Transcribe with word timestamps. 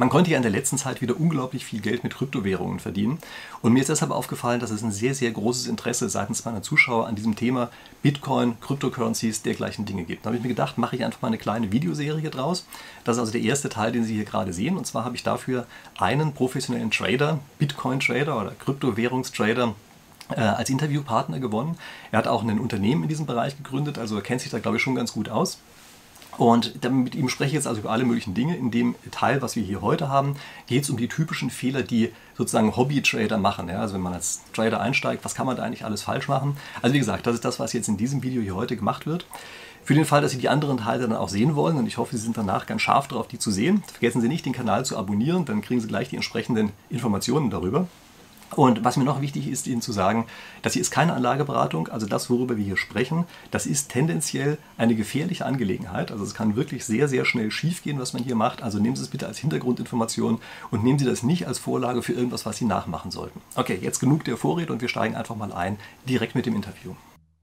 Man 0.00 0.10
konnte 0.10 0.30
ja 0.30 0.36
in 0.36 0.44
der 0.44 0.52
letzten 0.52 0.78
Zeit 0.78 1.00
wieder 1.00 1.18
unglaublich 1.18 1.64
viel 1.64 1.80
Geld 1.80 2.04
mit 2.04 2.14
Kryptowährungen 2.14 2.78
verdienen. 2.78 3.18
Und 3.62 3.72
mir 3.72 3.80
ist 3.80 3.88
deshalb 3.88 4.12
aufgefallen, 4.12 4.60
dass 4.60 4.70
es 4.70 4.84
ein 4.84 4.92
sehr, 4.92 5.12
sehr 5.12 5.32
großes 5.32 5.66
Interesse 5.66 6.08
seitens 6.08 6.44
meiner 6.44 6.62
Zuschauer 6.62 7.08
an 7.08 7.16
diesem 7.16 7.34
Thema 7.34 7.68
Bitcoin, 8.00 8.60
Cryptocurrencies, 8.60 9.42
dergleichen 9.42 9.86
Dinge 9.86 10.04
gibt. 10.04 10.24
Da 10.24 10.28
habe 10.28 10.36
ich 10.36 10.42
mir 10.42 10.50
gedacht, 10.50 10.78
mache 10.78 10.94
ich 10.94 11.04
einfach 11.04 11.20
mal 11.20 11.28
eine 11.28 11.38
kleine 11.38 11.72
Videoserie 11.72 12.30
draus. 12.30 12.64
Das 13.02 13.16
ist 13.16 13.20
also 13.20 13.32
der 13.32 13.40
erste 13.40 13.70
Teil, 13.70 13.90
den 13.90 14.04
Sie 14.04 14.14
hier 14.14 14.24
gerade 14.24 14.52
sehen. 14.52 14.76
Und 14.76 14.86
zwar 14.86 15.04
habe 15.04 15.16
ich 15.16 15.24
dafür 15.24 15.66
einen 15.98 16.32
professionellen 16.32 16.92
Trader, 16.92 17.40
Bitcoin-Trader 17.58 18.40
oder 18.40 18.52
Kryptowährungstrader, 18.52 19.74
äh, 20.30 20.40
als 20.40 20.70
Interviewpartner 20.70 21.40
gewonnen. 21.40 21.76
Er 22.12 22.18
hat 22.18 22.28
auch 22.28 22.44
ein 22.44 22.60
Unternehmen 22.60 23.02
in 23.02 23.08
diesem 23.08 23.26
Bereich 23.26 23.56
gegründet, 23.56 23.98
also 23.98 24.14
er 24.14 24.22
kennt 24.22 24.42
sich 24.42 24.50
da, 24.50 24.58
glaube 24.58 24.76
ich, 24.76 24.82
schon 24.82 24.94
ganz 24.94 25.12
gut 25.12 25.28
aus. 25.28 25.58
Und 26.38 26.88
mit 26.88 27.16
ihm 27.16 27.28
spreche 27.28 27.48
ich 27.48 27.54
jetzt 27.54 27.66
also 27.66 27.80
über 27.80 27.90
alle 27.90 28.04
möglichen 28.04 28.32
Dinge. 28.32 28.56
In 28.56 28.70
dem 28.70 28.94
Teil, 29.10 29.42
was 29.42 29.56
wir 29.56 29.62
hier 29.62 29.82
heute 29.82 30.08
haben, 30.08 30.36
geht 30.68 30.84
es 30.84 30.90
um 30.90 30.96
die 30.96 31.08
typischen 31.08 31.50
Fehler, 31.50 31.82
die 31.82 32.12
sozusagen 32.36 32.76
Hobby-Trader 32.76 33.38
machen. 33.38 33.68
Ja, 33.68 33.80
also 33.80 33.94
wenn 33.94 34.00
man 34.00 34.14
als 34.14 34.42
Trader 34.54 34.80
einsteigt, 34.80 35.24
was 35.24 35.34
kann 35.34 35.46
man 35.46 35.56
da 35.56 35.64
eigentlich 35.64 35.84
alles 35.84 36.02
falsch 36.02 36.28
machen? 36.28 36.56
Also 36.80 36.94
wie 36.94 37.00
gesagt, 37.00 37.26
das 37.26 37.34
ist 37.34 37.44
das, 37.44 37.58
was 37.58 37.72
jetzt 37.72 37.88
in 37.88 37.96
diesem 37.96 38.22
Video 38.22 38.40
hier 38.40 38.54
heute 38.54 38.76
gemacht 38.76 39.04
wird. 39.04 39.26
Für 39.82 39.94
den 39.94 40.04
Fall, 40.04 40.22
dass 40.22 40.30
Sie 40.30 40.38
die 40.38 40.48
anderen 40.48 40.76
Teile 40.76 41.08
dann 41.08 41.16
auch 41.16 41.28
sehen 41.28 41.56
wollen, 41.56 41.76
und 41.76 41.86
ich 41.86 41.96
hoffe, 41.96 42.16
Sie 42.16 42.22
sind 42.22 42.36
danach 42.36 42.66
ganz 42.66 42.82
scharf 42.82 43.08
darauf, 43.08 43.26
die 43.26 43.38
zu 43.38 43.50
sehen, 43.50 43.82
vergessen 43.90 44.20
Sie 44.20 44.28
nicht, 44.28 44.46
den 44.46 44.52
Kanal 44.52 44.84
zu 44.84 44.96
abonnieren, 44.96 45.44
dann 45.44 45.62
kriegen 45.62 45.80
Sie 45.80 45.88
gleich 45.88 46.10
die 46.10 46.16
entsprechenden 46.16 46.70
Informationen 46.90 47.50
darüber. 47.50 47.88
Und 48.56 48.84
was 48.84 48.96
mir 48.96 49.04
noch 49.04 49.20
wichtig 49.20 49.48
ist, 49.48 49.66
Ihnen 49.66 49.82
zu 49.82 49.92
sagen, 49.92 50.26
das 50.62 50.72
hier 50.72 50.82
ist 50.82 50.90
keine 50.90 51.12
Anlageberatung, 51.12 51.88
also 51.88 52.06
das, 52.06 52.30
worüber 52.30 52.56
wir 52.56 52.64
hier 52.64 52.76
sprechen, 52.76 53.24
das 53.50 53.66
ist 53.66 53.90
tendenziell 53.90 54.58
eine 54.76 54.94
gefährliche 54.94 55.46
Angelegenheit. 55.46 56.10
Also 56.10 56.24
es 56.24 56.34
kann 56.34 56.56
wirklich 56.56 56.84
sehr, 56.84 57.08
sehr 57.08 57.24
schnell 57.24 57.50
schiefgehen, 57.50 57.98
was 57.98 58.12
man 58.12 58.22
hier 58.22 58.34
macht. 58.34 58.62
Also 58.62 58.78
nehmen 58.78 58.96
Sie 58.96 59.02
es 59.02 59.08
bitte 59.08 59.26
als 59.26 59.38
Hintergrundinformation 59.38 60.40
und 60.70 60.84
nehmen 60.84 60.98
Sie 60.98 61.04
das 61.04 61.22
nicht 61.22 61.46
als 61.46 61.58
Vorlage 61.58 62.02
für 62.02 62.12
irgendwas, 62.12 62.46
was 62.46 62.56
Sie 62.56 62.64
nachmachen 62.64 63.10
sollten. 63.10 63.40
Okay, 63.54 63.78
jetzt 63.80 64.00
genug 64.00 64.24
der 64.24 64.36
Vorrede 64.36 64.72
und 64.72 64.80
wir 64.80 64.88
steigen 64.88 65.14
einfach 65.14 65.36
mal 65.36 65.52
ein, 65.52 65.78
direkt 66.08 66.34
mit 66.34 66.46
dem 66.46 66.56
Interview. 66.56 66.94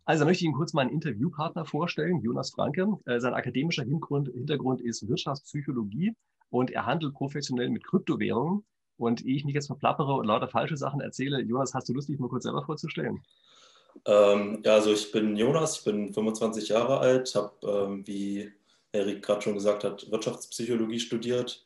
Also 0.06 0.24
möchte 0.26 0.44
ich 0.44 0.46
Ihnen 0.46 0.54
kurz 0.54 0.74
meinen 0.74 0.92
Interviewpartner 0.92 1.66
vorstellen, 1.66 2.22
Jonas 2.22 2.52
Franke. 2.52 2.88
Äh, 3.06 3.20
sein 3.20 3.34
akademischer 3.34 3.84
Hintergrund, 3.84 4.30
Hintergrund 4.30 4.82
ist 4.82 5.08
Wirtschaftspsychologie 5.08 6.14
und 6.50 6.70
er 6.70 6.86
handelt 6.86 7.16
professionell 7.16 7.70
mit 7.70 7.84
Kryptowährungen. 7.84 8.64
Und 8.98 9.26
ehe 9.26 9.36
ich 9.36 9.46
mich 9.46 9.56
jetzt 9.56 9.68
verplappere 9.68 10.14
und 10.14 10.26
lauter 10.26 10.48
falsche 10.48 10.78
Sachen 10.78 11.02
erzähle, 11.02 11.42
Jonas, 11.42 11.74
hast 11.74 11.90
du 11.90 11.94
Lust, 11.94 12.10
dich 12.10 12.20
mal 12.20 12.30
kurz 12.30 12.44
selber 12.44 12.64
vorzustellen? 12.64 13.22
Ähm, 14.06 14.62
ja, 14.64 14.74
also 14.74 14.92
ich 14.92 15.12
bin 15.12 15.36
Jonas, 15.36 15.80
ich 15.80 15.84
bin 15.86 16.14
25 16.14 16.70
Jahre 16.70 17.00
alt, 17.00 17.34
habe, 17.36 17.54
ähm, 17.64 18.06
wie 18.08 18.52
Erik 18.92 19.24
gerade 19.24 19.42
schon 19.42 19.54
gesagt 19.54 19.84
hat, 19.84 20.10
Wirtschaftspsychologie 20.12 21.00
studiert 21.00 21.66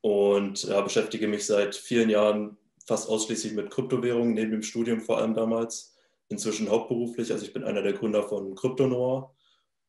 und 0.00 0.64
ja, 0.64 0.80
beschäftige 0.80 1.28
mich 1.28 1.46
seit 1.46 1.74
vielen 1.74 2.10
Jahren 2.10 2.56
fast 2.86 3.08
ausschließlich 3.08 3.54
mit 3.54 3.70
Kryptowährungen, 3.70 4.34
neben 4.34 4.50
dem 4.50 4.62
Studium 4.62 5.00
vor 5.00 5.18
allem 5.18 5.34
damals, 5.34 5.96
inzwischen 6.28 6.68
hauptberuflich. 6.68 7.32
Also 7.32 7.44
ich 7.44 7.52
bin 7.52 7.64
einer 7.64 7.82
der 7.82 7.94
Gründer 7.94 8.22
von 8.22 8.54
CryptoNoir 8.54 9.34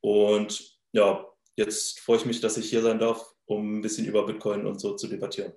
und 0.01 0.79
ja, 0.91 1.25
jetzt 1.55 1.99
freue 1.99 2.17
ich 2.17 2.25
mich, 2.25 2.39
dass 2.39 2.57
ich 2.57 2.69
hier 2.69 2.81
sein 2.81 2.99
darf, 2.99 3.35
um 3.45 3.79
ein 3.79 3.81
bisschen 3.81 4.05
über 4.05 4.25
Bitcoin 4.25 4.65
und 4.65 4.79
so 4.79 4.95
zu 4.95 5.07
debattieren. 5.07 5.53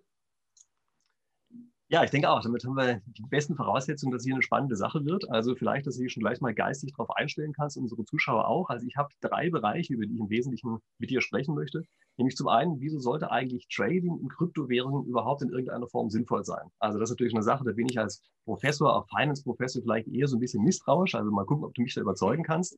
Ja, 1.91 2.05
ich 2.05 2.11
denke 2.11 2.28
auch. 2.31 2.42
Damit 2.42 2.64
haben 2.64 2.77
wir 2.77 3.00
die 3.06 3.22
besten 3.22 3.56
Voraussetzungen, 3.56 4.12
dass 4.12 4.22
hier 4.22 4.34
eine 4.34 4.42
spannende 4.42 4.77
Sache 4.77 5.06
wird. 5.06 5.31
Also 5.31 5.55
vielleicht, 5.55 5.86
dass 5.86 5.97
du 5.97 6.03
dich 6.03 6.12
schon 6.12 6.22
gleich 6.22 6.39
mal 6.42 6.53
geistig 6.53 6.92
darauf 6.92 7.11
einstellen 7.17 7.55
kannst, 7.55 7.78
unsere 7.78 8.05
Zuschauer 8.05 8.47
auch. 8.47 8.69
Also 8.69 8.86
ich 8.86 8.97
habe 8.97 9.08
drei 9.22 9.48
Bereiche, 9.48 9.94
über 9.94 10.05
die 10.05 10.14
ich 10.14 10.20
im 10.20 10.28
Wesentlichen 10.28 10.78
mit 10.98 11.09
dir 11.11 11.22
sprechen 11.22 11.55
möchte. 11.55 11.83
Nämlich 12.19 12.36
zum 12.36 12.48
einen, 12.48 12.78
wieso 12.81 12.98
sollte 12.98 13.31
eigentlich 13.31 13.69
Trading 13.75 14.19
in 14.20 14.28
Kryptowährungen 14.28 15.06
überhaupt 15.06 15.41
in 15.42 15.48
irgendeiner 15.48 15.86
Form 15.89 16.11
sinnvoll 16.11 16.44
sein? 16.44 16.69
Also 16.78 16.98
das 16.98 17.09
ist 17.09 17.14
natürlich 17.14 17.33
eine 17.34 17.42
Sache, 17.42 17.64
da 17.64 17.72
bin 17.72 17.86
ich 17.89 17.98
als 17.98 18.22
Professor, 18.44 18.94
auch 18.94 19.06
Finance-Professor 19.09 19.81
vielleicht 19.81 20.09
eher 20.09 20.27
so 20.28 20.36
ein 20.36 20.41
bisschen 20.41 20.62
misstrauisch. 20.64 21.14
Also 21.14 21.31
mal 21.31 21.47
gucken, 21.47 21.64
ob 21.64 21.72
du 21.75 21.81
mich 21.83 21.94
da 21.94 22.03
überzeugen 22.03 22.42
kannst. 22.42 22.77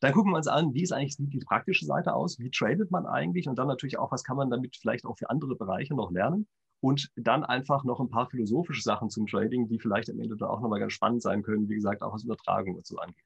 Dann 0.00 0.12
gucken 0.12 0.30
wir 0.32 0.36
uns 0.36 0.46
an, 0.48 0.72
wie 0.74 0.82
ist 0.82 0.92
eigentlich 0.92 1.16
die 1.18 1.38
praktische 1.40 1.84
Seite 1.86 2.14
aus? 2.14 2.38
Wie 2.38 2.50
tradet 2.50 2.92
man 2.92 3.06
eigentlich? 3.06 3.48
Und 3.48 3.58
dann 3.58 3.66
natürlich 3.66 3.98
auch, 3.98 4.12
was 4.12 4.22
kann 4.24 4.36
man 4.36 4.50
damit 4.50 4.76
vielleicht 4.76 5.04
auch 5.04 5.18
für 5.18 5.30
andere 5.30 5.56
Bereiche 5.56 5.94
noch 5.94 6.12
lernen? 6.12 6.46
Und 6.80 7.10
dann 7.16 7.44
einfach 7.44 7.84
noch 7.84 8.00
ein 8.00 8.10
paar 8.10 8.28
philosophische 8.28 8.82
Sachen 8.82 9.10
zum 9.10 9.26
Trading, 9.26 9.68
die 9.68 9.78
vielleicht 9.78 10.10
am 10.10 10.20
Ende 10.20 10.36
da 10.36 10.46
auch 10.46 10.60
nochmal 10.60 10.80
ganz 10.80 10.92
spannend 10.92 11.22
sein 11.22 11.42
können, 11.42 11.68
wie 11.68 11.74
gesagt, 11.74 12.02
auch 12.02 12.12
was 12.12 12.24
Übertragung 12.24 12.76
dazu 12.76 12.98
angeht. 12.98 13.24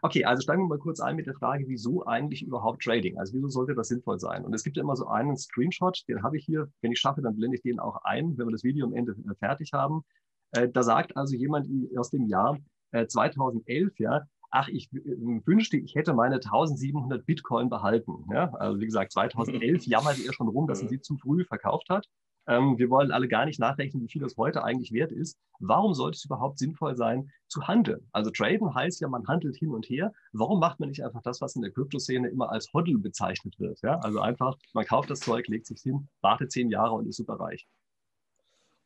Okay, 0.00 0.24
also 0.24 0.40
steigen 0.42 0.62
wir 0.62 0.68
mal 0.68 0.78
kurz 0.78 1.00
ein 1.00 1.16
mit 1.16 1.26
der 1.26 1.34
Frage, 1.34 1.64
wieso 1.68 2.06
eigentlich 2.06 2.42
überhaupt 2.42 2.82
Trading? 2.82 3.18
Also 3.18 3.34
wieso 3.34 3.48
sollte 3.48 3.74
das 3.74 3.88
sinnvoll 3.88 4.18
sein? 4.18 4.44
Und 4.44 4.54
es 4.54 4.64
gibt 4.64 4.76
ja 4.76 4.82
immer 4.82 4.96
so 4.96 5.06
einen 5.06 5.36
Screenshot, 5.36 6.02
den 6.08 6.22
habe 6.22 6.38
ich 6.38 6.46
hier. 6.46 6.68
Wenn 6.80 6.92
ich 6.92 6.98
schaffe, 6.98 7.20
dann 7.20 7.36
blende 7.36 7.56
ich 7.56 7.62
den 7.62 7.78
auch 7.78 8.02
ein, 8.04 8.38
wenn 8.38 8.46
wir 8.46 8.52
das 8.52 8.64
Video 8.64 8.86
am 8.86 8.94
Ende 8.94 9.12
äh, 9.12 9.34
fertig 9.34 9.72
haben. 9.74 10.02
Äh, 10.52 10.68
da 10.70 10.82
sagt 10.82 11.16
also 11.16 11.36
jemand 11.36 11.68
aus 11.96 12.10
dem 12.10 12.26
Jahr 12.26 12.58
2011, 13.06 13.92
äh, 13.98 14.02
ja, 14.02 14.22
ach, 14.50 14.68
ich 14.68 14.90
wünschte, 14.92 15.78
ich 15.78 15.94
hätte 15.94 16.14
meine 16.14 16.36
1700 16.36 17.24
Bitcoin 17.24 17.68
behalten. 17.70 18.24
Ja, 18.30 18.52
also 18.54 18.80
wie 18.80 18.84
gesagt, 18.84 19.12
2011 19.12 19.86
jammerte 19.86 20.22
er 20.26 20.32
schon 20.32 20.48
rum, 20.48 20.66
dass 20.66 20.82
er 20.82 20.88
sie 20.88 21.00
zu 21.00 21.16
früh 21.16 21.44
verkauft 21.44 21.88
hat. 21.88 22.06
Ähm, 22.48 22.76
wir 22.78 22.90
wollen 22.90 23.12
alle 23.12 23.28
gar 23.28 23.44
nicht 23.44 23.60
nachrechnen, 23.60 24.02
wie 24.02 24.08
viel 24.08 24.22
das 24.22 24.36
heute 24.36 24.64
eigentlich 24.64 24.92
wert 24.92 25.12
ist. 25.12 25.38
Warum 25.60 25.94
sollte 25.94 26.16
es 26.16 26.24
überhaupt 26.24 26.58
sinnvoll 26.58 26.96
sein, 26.96 27.30
zu 27.46 27.66
handeln? 27.68 28.08
Also 28.12 28.30
traden 28.30 28.74
heißt 28.74 29.00
ja, 29.00 29.08
man 29.08 29.26
handelt 29.28 29.56
hin 29.56 29.70
und 29.70 29.88
her. 29.88 30.12
Warum 30.32 30.58
macht 30.58 30.80
man 30.80 30.88
nicht 30.88 31.04
einfach 31.04 31.22
das, 31.22 31.40
was 31.40 31.54
in 31.54 31.62
der 31.62 31.70
Kryptoszene 31.70 32.28
immer 32.28 32.50
als 32.50 32.72
Hodl 32.72 32.98
bezeichnet 32.98 33.58
wird? 33.60 33.80
Ja? 33.82 33.98
Also 34.00 34.20
einfach, 34.20 34.56
man 34.72 34.84
kauft 34.84 35.10
das 35.10 35.20
Zeug, 35.20 35.46
legt 35.48 35.66
sich 35.66 35.80
hin, 35.82 36.08
wartet 36.20 36.50
zehn 36.50 36.68
Jahre 36.70 36.94
und 36.94 37.06
ist 37.06 37.16
super 37.16 37.34
reich. 37.34 37.66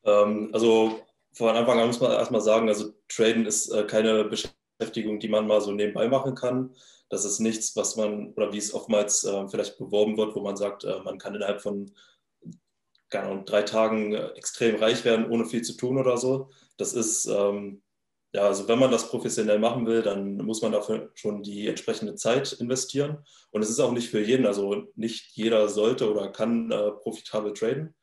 Ähm, 0.04 0.50
also 0.52 1.00
von 1.32 1.54
Anfang 1.54 1.78
an 1.78 1.88
muss 1.88 2.00
man 2.00 2.12
erstmal 2.12 2.40
sagen, 2.40 2.68
also 2.68 2.92
traden 3.08 3.46
ist 3.46 3.70
äh, 3.70 3.84
keine 3.84 4.24
Beschäftigung, 4.24 5.18
die 5.18 5.28
man 5.28 5.46
mal 5.46 5.60
so 5.60 5.72
nebenbei 5.72 6.08
machen 6.08 6.34
kann. 6.34 6.74
Das 7.08 7.24
ist 7.24 7.40
nichts, 7.40 7.76
was 7.76 7.96
man, 7.96 8.32
oder 8.34 8.52
wie 8.52 8.58
es 8.58 8.74
oftmals 8.74 9.24
äh, 9.24 9.48
vielleicht 9.48 9.78
beworben 9.78 10.16
wird, 10.16 10.34
wo 10.34 10.40
man 10.40 10.56
sagt, 10.56 10.84
äh, 10.84 11.00
man 11.04 11.18
kann 11.18 11.34
innerhalb 11.34 11.60
von 11.60 11.92
keine 13.10 13.28
Ahnung, 13.28 13.44
drei 13.44 13.62
Tagen 13.62 14.14
äh, 14.14 14.28
extrem 14.30 14.76
reich 14.76 15.04
werden, 15.04 15.30
ohne 15.30 15.46
viel 15.46 15.62
zu 15.62 15.76
tun 15.76 15.98
oder 15.98 16.16
so. 16.16 16.50
Das 16.76 16.92
ist, 16.92 17.26
ähm, 17.26 17.82
ja, 18.32 18.42
also 18.42 18.68
wenn 18.68 18.78
man 18.78 18.90
das 18.90 19.08
professionell 19.08 19.58
machen 19.58 19.86
will, 19.86 20.02
dann 20.02 20.36
muss 20.38 20.62
man 20.62 20.72
dafür 20.72 21.10
schon 21.14 21.42
die 21.42 21.68
entsprechende 21.68 22.16
Zeit 22.16 22.52
investieren. 22.54 23.24
Und 23.50 23.62
es 23.62 23.70
ist 23.70 23.80
auch 23.80 23.92
nicht 23.92 24.10
für 24.10 24.20
jeden, 24.20 24.46
also 24.46 24.86
nicht 24.94 25.36
jeder 25.36 25.68
sollte 25.68 26.10
oder 26.10 26.30
kann 26.32 26.70
äh, 26.70 26.90
profitabel 26.92 27.52
traden. 27.54 27.94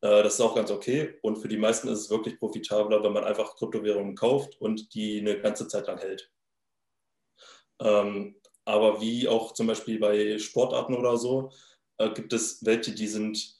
Äh, 0.00 0.22
das 0.22 0.34
ist 0.34 0.40
auch 0.40 0.54
ganz 0.54 0.70
okay. 0.70 1.18
Und 1.22 1.36
für 1.36 1.48
die 1.48 1.58
meisten 1.58 1.88
ist 1.88 2.00
es 2.00 2.10
wirklich 2.10 2.38
profitabler, 2.38 3.02
wenn 3.02 3.12
man 3.12 3.24
einfach 3.24 3.56
Kryptowährungen 3.56 4.14
kauft 4.14 4.60
und 4.60 4.94
die 4.94 5.20
eine 5.20 5.40
ganze 5.40 5.68
Zeit 5.68 5.86
lang 5.86 5.98
hält. 5.98 6.30
Ähm, 7.80 8.36
aber 8.64 9.00
wie 9.00 9.28
auch 9.28 9.52
zum 9.52 9.66
Beispiel 9.66 9.98
bei 9.98 10.38
Sportarten 10.38 10.94
oder 10.94 11.16
so, 11.16 11.52
äh, 11.98 12.10
gibt 12.10 12.32
es 12.32 12.64
welche, 12.64 12.92
die 12.92 13.06
sind 13.06 13.57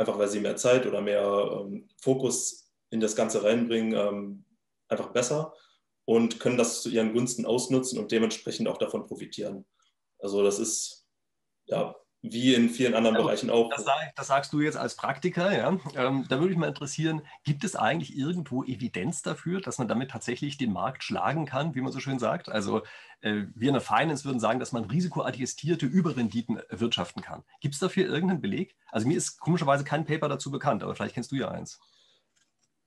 einfach 0.00 0.18
weil 0.18 0.28
sie 0.28 0.40
mehr 0.40 0.56
Zeit 0.56 0.86
oder 0.86 1.02
mehr 1.02 1.60
ähm, 1.60 1.86
Fokus 2.00 2.72
in 2.88 3.00
das 3.00 3.14
Ganze 3.14 3.44
reinbringen, 3.44 3.92
ähm, 3.92 4.44
einfach 4.88 5.12
besser 5.12 5.54
und 6.06 6.40
können 6.40 6.56
das 6.56 6.80
zu 6.80 6.88
ihren 6.88 7.12
Gunsten 7.12 7.44
ausnutzen 7.44 7.98
und 7.98 8.10
dementsprechend 8.10 8.66
auch 8.66 8.78
davon 8.78 9.06
profitieren. 9.06 9.66
Also 10.18 10.42
das 10.42 10.58
ist 10.58 11.06
ja 11.66 11.94
wie 12.22 12.54
in 12.54 12.68
vielen 12.68 12.94
anderen 12.94 13.16
also, 13.16 13.28
Bereichen 13.28 13.50
auch. 13.50 13.70
Das, 13.70 13.84
sag, 13.84 14.14
das, 14.14 14.26
sagst 14.26 14.52
du 14.52 14.60
jetzt 14.60 14.76
als 14.76 14.94
Praktiker, 14.94 15.56
ja. 15.56 15.68
Ähm, 15.94 16.26
da 16.28 16.38
würde 16.38 16.50
mich 16.50 16.58
mal 16.58 16.68
interessieren, 16.68 17.22
gibt 17.44 17.64
es 17.64 17.76
eigentlich 17.76 18.16
irgendwo 18.16 18.62
Evidenz 18.62 19.22
dafür, 19.22 19.60
dass 19.60 19.78
man 19.78 19.88
damit 19.88 20.10
tatsächlich 20.10 20.58
den 20.58 20.72
Markt 20.72 21.02
schlagen 21.02 21.46
kann, 21.46 21.74
wie 21.74 21.80
man 21.80 21.92
so 21.92 22.00
schön 22.00 22.18
sagt? 22.18 22.50
Also 22.50 22.82
äh, 23.22 23.44
wir 23.54 23.68
in 23.68 23.74
der 23.74 23.80
Finance 23.80 24.24
würden 24.26 24.38
sagen, 24.38 24.60
dass 24.60 24.72
man 24.72 24.84
risikoadjustierte 24.84 25.86
Überrenditen 25.86 26.58
erwirtschaften 26.68 27.22
kann. 27.22 27.42
Gibt 27.60 27.74
es 27.74 27.80
dafür 27.80 28.06
irgendeinen 28.06 28.42
Beleg? 28.42 28.76
Also 28.90 29.08
mir 29.08 29.16
ist 29.16 29.40
komischerweise 29.40 29.84
kein 29.84 30.04
Paper 30.04 30.28
dazu 30.28 30.50
bekannt, 30.50 30.82
aber 30.82 30.94
vielleicht 30.94 31.14
kennst 31.14 31.32
du 31.32 31.36
ja 31.36 31.50
eins. 31.50 31.80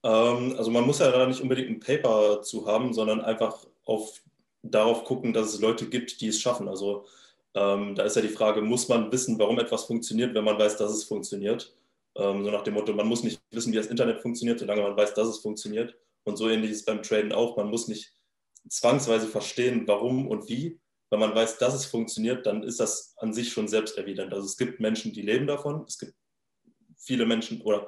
Ähm, 0.04 0.54
also 0.58 0.70
man 0.70 0.86
muss 0.86 1.00
ja 1.00 1.10
da 1.10 1.26
nicht 1.26 1.42
unbedingt 1.42 1.70
ein 1.70 1.80
Paper 1.80 2.44
zu 2.44 2.68
haben, 2.68 2.94
sondern 2.94 3.22
einfach 3.22 3.66
auf, 3.84 4.22
darauf 4.62 5.06
gucken, 5.06 5.34
dass 5.34 5.48
es 5.48 5.60
Leute 5.60 5.90
gibt, 5.90 6.22
die 6.22 6.28
es 6.28 6.40
schaffen. 6.40 6.68
Also 6.68 7.08
ähm, 7.56 7.96
da 7.96 8.04
ist 8.04 8.16
ja 8.16 8.22
die 8.22 8.30
Frage, 8.30 8.62
muss 8.62 8.90
man 8.90 9.12
wissen, 9.12 9.38
warum 9.38 9.60
etwas 9.60 9.86
funktioniert, 9.86 10.34
wenn 10.34 10.44
man 10.44 10.58
weiß, 10.58 10.78
dass 10.78 10.92
es 10.92 11.04
funktioniert? 11.04 11.76
Ähm, 12.16 12.44
so 12.44 12.52
nach 12.52 12.64
dem 12.64 12.74
Motto, 12.74 12.94
man 12.94 13.08
muss 13.08 13.24
nicht 13.24 13.42
wissen, 13.52 13.72
wie 13.72 13.78
das 13.78 13.88
Internet 13.88 14.22
funktioniert, 14.22 14.60
solange 14.60 14.82
man 14.82 14.98
weiß, 14.98 15.14
dass 15.14 15.28
es 15.28 15.40
funktioniert. 15.40 15.96
Und 16.24 16.38
so 16.38 16.50
ähnlich 16.50 16.72
ist 16.72 16.86
beim 16.86 17.04
Traden 17.04 17.34
auch. 17.34 17.58
Man 17.58 17.70
muss 17.70 17.88
nicht 17.88 18.14
zwangsweise 18.70 19.28
verstehen, 19.28 19.88
warum 19.88 20.28
und 20.28 20.50
wie. 20.50 20.80
Wenn 21.10 21.20
man 21.20 21.36
weiß, 21.36 21.58
dass 21.60 21.76
es 21.76 21.86
funktioniert, 21.86 22.46
dann 22.46 22.64
ist 22.64 22.80
das 22.80 23.14
an 23.18 23.34
sich 23.34 23.52
schon 23.52 23.68
selbstevident. 23.68 24.34
Also 24.34 24.46
es 24.46 24.58
gibt 24.58 24.80
Menschen, 24.80 25.14
die 25.14 25.22
leben 25.22 25.46
davon. 25.46 25.84
Es 25.88 26.00
gibt 26.00 26.14
viele 26.98 27.26
Menschen 27.26 27.62
oder 27.62 27.88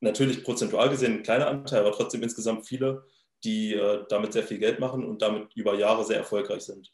natürlich 0.00 0.42
prozentual 0.42 0.88
gesehen 0.88 1.18
ein 1.18 1.22
kleiner 1.22 1.46
Anteil, 1.46 1.80
aber 1.80 1.92
trotzdem 1.92 2.22
insgesamt 2.22 2.66
viele, 2.66 3.04
die 3.44 3.74
äh, 3.74 4.04
damit 4.08 4.32
sehr 4.32 4.42
viel 4.42 4.58
Geld 4.58 4.80
machen 4.80 5.04
und 5.04 5.22
damit 5.22 5.54
über 5.54 5.74
Jahre 5.74 6.04
sehr 6.04 6.16
erfolgreich 6.16 6.62
sind. 6.62 6.92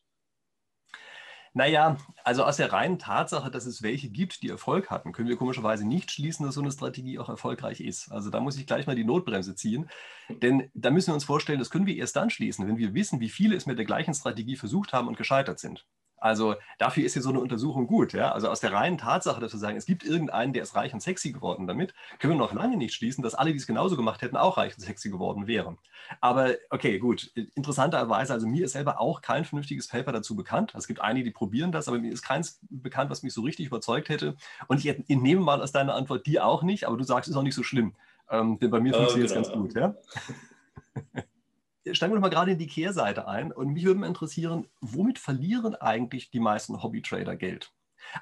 Naja, 1.57 1.97
also 2.23 2.45
aus 2.45 2.59
der 2.59 2.71
reinen 2.71 2.99
Tatsache, 2.99 3.51
dass 3.51 3.65
es 3.65 3.81
welche 3.81 4.11
gibt, 4.11 4.43
die 4.43 4.51
Erfolg 4.51 4.91
hatten, 4.91 5.13
können 5.13 5.31
wir 5.31 5.39
komischerweise 5.39 5.89
nicht 5.89 6.11
schließen, 6.11 6.45
dass 6.45 6.57
so 6.57 6.61
eine 6.61 6.71
Strategie 6.71 7.19
auch 7.19 7.31
erfolgreich 7.31 7.81
ist. 7.81 8.13
Also 8.13 8.29
da 8.29 8.41
muss 8.41 8.59
ich 8.59 8.67
gleich 8.67 8.87
mal 8.87 8.95
die 8.95 9.05
Notbremse 9.05 9.55
ziehen. 9.55 9.89
Denn 10.29 10.71
da 10.75 10.91
müssen 10.91 11.07
wir 11.07 11.15
uns 11.15 11.25
vorstellen, 11.25 11.59
das 11.59 11.71
können 11.71 11.87
wir 11.87 11.97
erst 11.97 12.15
dann 12.15 12.29
schließen, 12.29 12.69
wenn 12.69 12.77
wir 12.77 12.93
wissen, 12.93 13.21
wie 13.21 13.31
viele 13.31 13.57
es 13.57 13.65
mit 13.65 13.79
der 13.79 13.87
gleichen 13.87 14.13
Strategie 14.13 14.57
versucht 14.57 14.93
haben 14.93 15.09
und 15.09 15.17
gescheitert 15.17 15.59
sind. 15.59 15.87
Also 16.19 16.55
dafür 16.79 17.05
ist 17.05 17.15
ja 17.15 17.23
so 17.23 17.29
eine 17.29 17.41
Untersuchung 17.41 17.87
gut. 17.87 18.13
Ja? 18.13 18.33
Also 18.33 18.49
aus 18.49 18.61
der 18.61 18.73
reinen 18.73 18.99
Tatsache, 18.99 19.41
dass 19.41 19.53
wir 19.53 19.61
sagen, 19.61 19.77
es 19.77 19.87
gibt 19.87 20.05
irgendeinen, 20.05 20.53
der 20.53 20.63
ist 20.63 20.75
reich 20.75 20.93
und 20.95 21.01
sexy 21.01 21.33
geworden 21.33 21.67
damit, 21.67 21.95
können 22.19 22.35
wir 22.35 22.39
noch 22.39 22.53
lange 22.53 22.77
nicht 22.77 22.95
schließen, 22.95 23.23
dass 23.23 23.35
alle, 23.35 23.53
die 23.53 23.59
es 23.59 23.67
genauso 23.67 23.97
gemacht 23.97 24.23
hätten, 24.23 24.37
auch 24.37 24.57
reich 24.57 24.75
und 24.75 24.81
sexy 24.81 25.11
geworden 25.11 25.47
wären. 25.47 25.79
Aber 26.21 26.55
okay, 26.71 26.99
gut. 26.99 27.31
Interessanterweise, 27.55 28.33
also 28.33 28.47
mir 28.47 28.65
ist 28.65 28.73
selber 28.73 29.01
auch 29.01 29.23
kein 29.23 29.45
vernünftiges 29.45 29.89
Paper 29.89 30.13
dazu 30.13 30.37
bekannt. 30.37 30.75
Es 30.77 30.87
gibt 30.87 31.01
einige, 31.01 31.25
die 31.25 31.33
probieren 31.33 31.73
das, 31.73 31.89
aber 31.89 31.99
mir 31.99 32.13
ist 32.13 32.23
keins 32.23 32.61
bekannt, 32.71 33.11
was 33.11 33.23
mich 33.23 33.35
so 33.35 33.43
richtig 33.43 33.67
überzeugt 33.67 34.09
hätte. 34.09 34.37
Und 34.69 34.79
ich 34.79 34.89
entnehme 34.89 35.41
mal 35.41 35.61
aus 35.61 35.73
deiner 35.73 35.95
Antwort 35.95 36.27
die 36.27 36.41
auch 36.41 36.63
nicht, 36.63 36.87
aber 36.87 36.97
du 36.97 37.05
sagst, 37.05 37.29
es 37.29 37.35
ist 37.35 37.39
auch 37.39 37.43
nicht 37.43 37.55
so 37.55 37.63
schlimm. 37.63 37.95
Ähm, 38.31 38.59
denn 38.59 38.71
bei 38.71 38.81
mir 38.81 38.95
funktioniert 38.95 39.31
es 39.31 39.35
genau. 39.35 39.49
ganz 39.49 39.75
gut. 39.75 39.75
Ja? 39.75 39.95
steigen 41.93 42.13
wir 42.13 42.17
doch 42.17 42.23
mal 42.23 42.29
gerade 42.29 42.53
in 42.53 42.59
die 42.59 42.67
Kehrseite 42.67 43.29
ein. 43.29 43.53
Und 43.53 43.73
mich 43.73 43.85
würde 43.85 44.01
mal 44.01 44.07
interessieren, 44.07 44.67
womit 44.81 45.19
verlieren 45.19 45.75
eigentlich 45.75 46.31
die 46.31 46.41
meisten 46.41 46.83
Hobbytrader 46.83 47.37
Geld? 47.37 47.73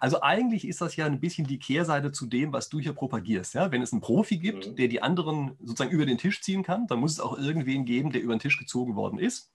Also 0.01 0.23
eigentlich 0.23 0.67
ist 0.67 0.81
das 0.81 0.97
ja 0.97 1.07
ein 1.07 1.21
bisschen 1.21 1.47
die 1.47 1.59
Kehrseite 1.59 2.13
zu 2.13 2.27
dem, 2.27 2.53
was 2.53 2.69
du 2.69 2.81
hier 2.81 2.93
propagierst. 2.93 3.55
Ja? 3.55 3.71
Wenn 3.71 3.83
es 3.83 3.93
einen 3.93 4.01
Profi 4.01 4.39
gibt, 4.39 4.69
mhm. 4.69 4.77
der 4.77 4.89
die 4.89 5.03
anderen 5.03 5.57
sozusagen 5.61 5.91
über 5.91 6.07
den 6.07 6.19
Tisch 6.19 6.43
ziehen 6.43 6.63
kann, 6.63 6.87
dann 6.87 7.01
muss 7.01 7.13
es 7.13 7.21
auch 7.21 7.39
irgendwen 7.39 7.85
geben, 7.85 8.11
der 8.11 8.23
über 8.23 8.35
den 8.35 8.41
Tisch 8.41 8.59
gezogen 8.59 8.97
worden 8.97 9.19
ist. 9.19 9.51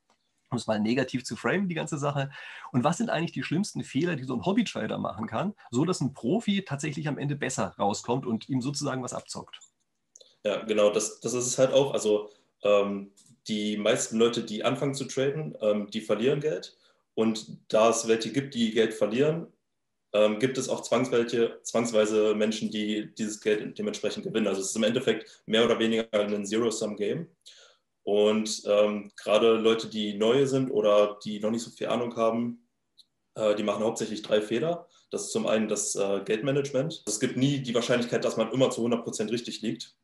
Um 0.51 0.57
es 0.57 0.65
mal 0.65 0.79
negativ 0.79 1.23
zu 1.23 1.35
framen, 1.35 1.69
die 1.69 1.75
ganze 1.75 1.99
Sache. 1.99 2.31
Und 2.71 2.83
was 2.83 2.97
sind 2.97 3.11
eigentlich 3.11 3.33
die 3.33 3.43
schlimmsten 3.43 3.83
Fehler, 3.83 4.15
die 4.15 4.23
so 4.23 4.33
ein 4.33 4.45
Hobbytrader 4.45 4.97
machen 4.97 5.27
kann, 5.27 5.53
so 5.69 5.85
dass 5.85 6.01
ein 6.01 6.13
Profi 6.13 6.63
tatsächlich 6.65 7.07
am 7.07 7.19
Ende 7.19 7.35
besser 7.35 7.75
rauskommt 7.77 8.25
und 8.25 8.49
ihm 8.49 8.61
sozusagen 8.61 9.03
was 9.03 9.13
abzockt? 9.13 9.59
Ja, 10.43 10.63
genau, 10.63 10.89
das, 10.89 11.19
das 11.19 11.33
ist 11.33 11.45
es 11.45 11.59
halt 11.59 11.71
auch. 11.71 11.93
Also 11.93 12.29
ähm, 12.63 13.11
die 13.49 13.77
meisten 13.77 14.17
Leute, 14.17 14.43
die 14.43 14.63
anfangen 14.63 14.93
zu 14.93 15.05
traden, 15.05 15.57
ähm, 15.61 15.89
die 15.91 16.01
verlieren 16.01 16.39
Geld. 16.39 16.77
Und 17.15 17.57
da 17.67 17.89
es 17.89 18.07
welche 18.07 18.31
gibt, 18.31 18.53
die 18.53 18.71
Geld 18.71 18.93
verlieren, 18.93 19.47
ähm, 20.13 20.39
gibt 20.39 20.57
es 20.57 20.69
auch 20.69 20.81
zwangsweise, 20.81 21.59
zwangsweise 21.63 22.33
Menschen, 22.35 22.71
die 22.71 23.13
dieses 23.13 23.41
Geld 23.41 23.77
dementsprechend 23.77 24.23
gewinnen. 24.23 24.47
Also 24.47 24.61
es 24.61 24.69
ist 24.69 24.75
im 24.75 24.83
Endeffekt 24.83 25.43
mehr 25.45 25.65
oder 25.65 25.79
weniger 25.79 26.07
ein 26.13 26.45
Zero-Sum-Game. 26.45 27.27
Und 28.03 28.63
ähm, 28.65 29.11
gerade 29.17 29.57
Leute, 29.57 29.87
die 29.87 30.13
neue 30.17 30.47
sind 30.47 30.71
oder 30.71 31.19
die 31.23 31.39
noch 31.39 31.51
nicht 31.51 31.63
so 31.63 31.69
viel 31.69 31.87
Ahnung 31.87 32.15
haben, 32.15 32.67
äh, 33.35 33.55
die 33.55 33.63
machen 33.63 33.83
hauptsächlich 33.83 34.21
drei 34.21 34.41
Fehler. 34.41 34.87
Das 35.11 35.25
ist 35.25 35.31
zum 35.31 35.45
einen 35.45 35.67
das 35.67 35.95
äh, 35.95 36.21
Geldmanagement. 36.23 37.03
Es 37.07 37.19
gibt 37.19 37.37
nie 37.37 37.59
die 37.59 37.75
Wahrscheinlichkeit, 37.75 38.23
dass 38.23 38.37
man 38.37 38.51
immer 38.51 38.71
zu 38.71 38.81
100 38.81 39.03
Prozent 39.03 39.31
richtig 39.31 39.61
liegt. 39.61 39.95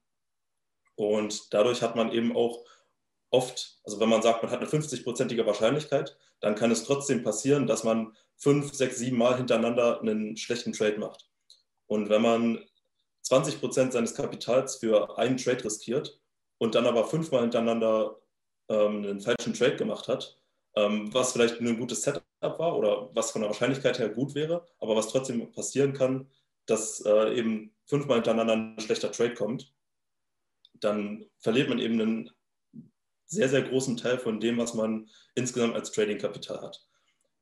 Und 0.95 1.53
dadurch 1.53 1.81
hat 1.81 1.95
man 1.95 2.11
eben 2.11 2.35
auch 2.35 2.63
oft, 3.35 3.79
also 3.83 3.99
wenn 3.99 4.09
man 4.09 4.21
sagt, 4.21 4.41
man 4.41 4.51
hat 4.51 4.61
eine 4.61 4.69
50-prozentige 4.69 5.45
Wahrscheinlichkeit, 5.45 6.17
dann 6.39 6.55
kann 6.55 6.71
es 6.71 6.85
trotzdem 6.85 7.21
passieren, 7.21 7.67
dass 7.67 7.83
man 7.83 8.15
fünf, 8.37 8.73
sechs, 8.73 8.97
sieben 8.97 9.17
Mal 9.17 9.37
hintereinander 9.37 9.99
einen 9.99 10.37
schlechten 10.37 10.73
Trade 10.73 10.97
macht. 10.97 11.29
Und 11.87 12.09
wenn 12.09 12.21
man 12.21 12.63
20 13.21 13.59
Prozent 13.59 13.93
seines 13.93 14.15
Kapitals 14.15 14.77
für 14.77 15.17
einen 15.17 15.37
Trade 15.37 15.63
riskiert 15.63 16.19
und 16.57 16.75
dann 16.75 16.87
aber 16.87 17.05
fünfmal 17.05 17.41
hintereinander 17.41 18.17
ähm, 18.69 19.03
einen 19.03 19.21
falschen 19.21 19.53
Trade 19.53 19.75
gemacht 19.75 20.07
hat, 20.07 20.39
ähm, 20.75 21.13
was 21.13 21.33
vielleicht 21.33 21.59
ein 21.59 21.77
gutes 21.77 22.03
Setup 22.03 22.23
war 22.41 22.77
oder 22.77 23.09
was 23.13 23.31
von 23.31 23.41
der 23.41 23.49
Wahrscheinlichkeit 23.49 23.99
her 23.99 24.09
gut 24.09 24.35
wäre, 24.35 24.65
aber 24.79 24.95
was 24.95 25.09
trotzdem 25.09 25.51
passieren 25.51 25.93
kann, 25.93 26.29
dass 26.65 27.01
äh, 27.05 27.35
eben 27.35 27.75
fünfmal 27.85 28.17
hintereinander 28.17 28.53
ein 28.53 28.79
schlechter 28.79 29.11
Trade 29.11 29.33
kommt, 29.33 29.73
dann 30.73 31.25
verliert 31.39 31.69
man 31.69 31.79
eben 31.79 31.99
einen 31.99 32.31
sehr, 33.27 33.49
sehr 33.49 33.63
großen 33.63 33.97
Teil 33.97 34.17
von 34.17 34.39
dem, 34.39 34.57
was 34.57 34.73
man 34.73 35.09
insgesamt 35.35 35.75
als 35.75 35.91
Trading-Kapital 35.91 36.61
hat. 36.61 36.85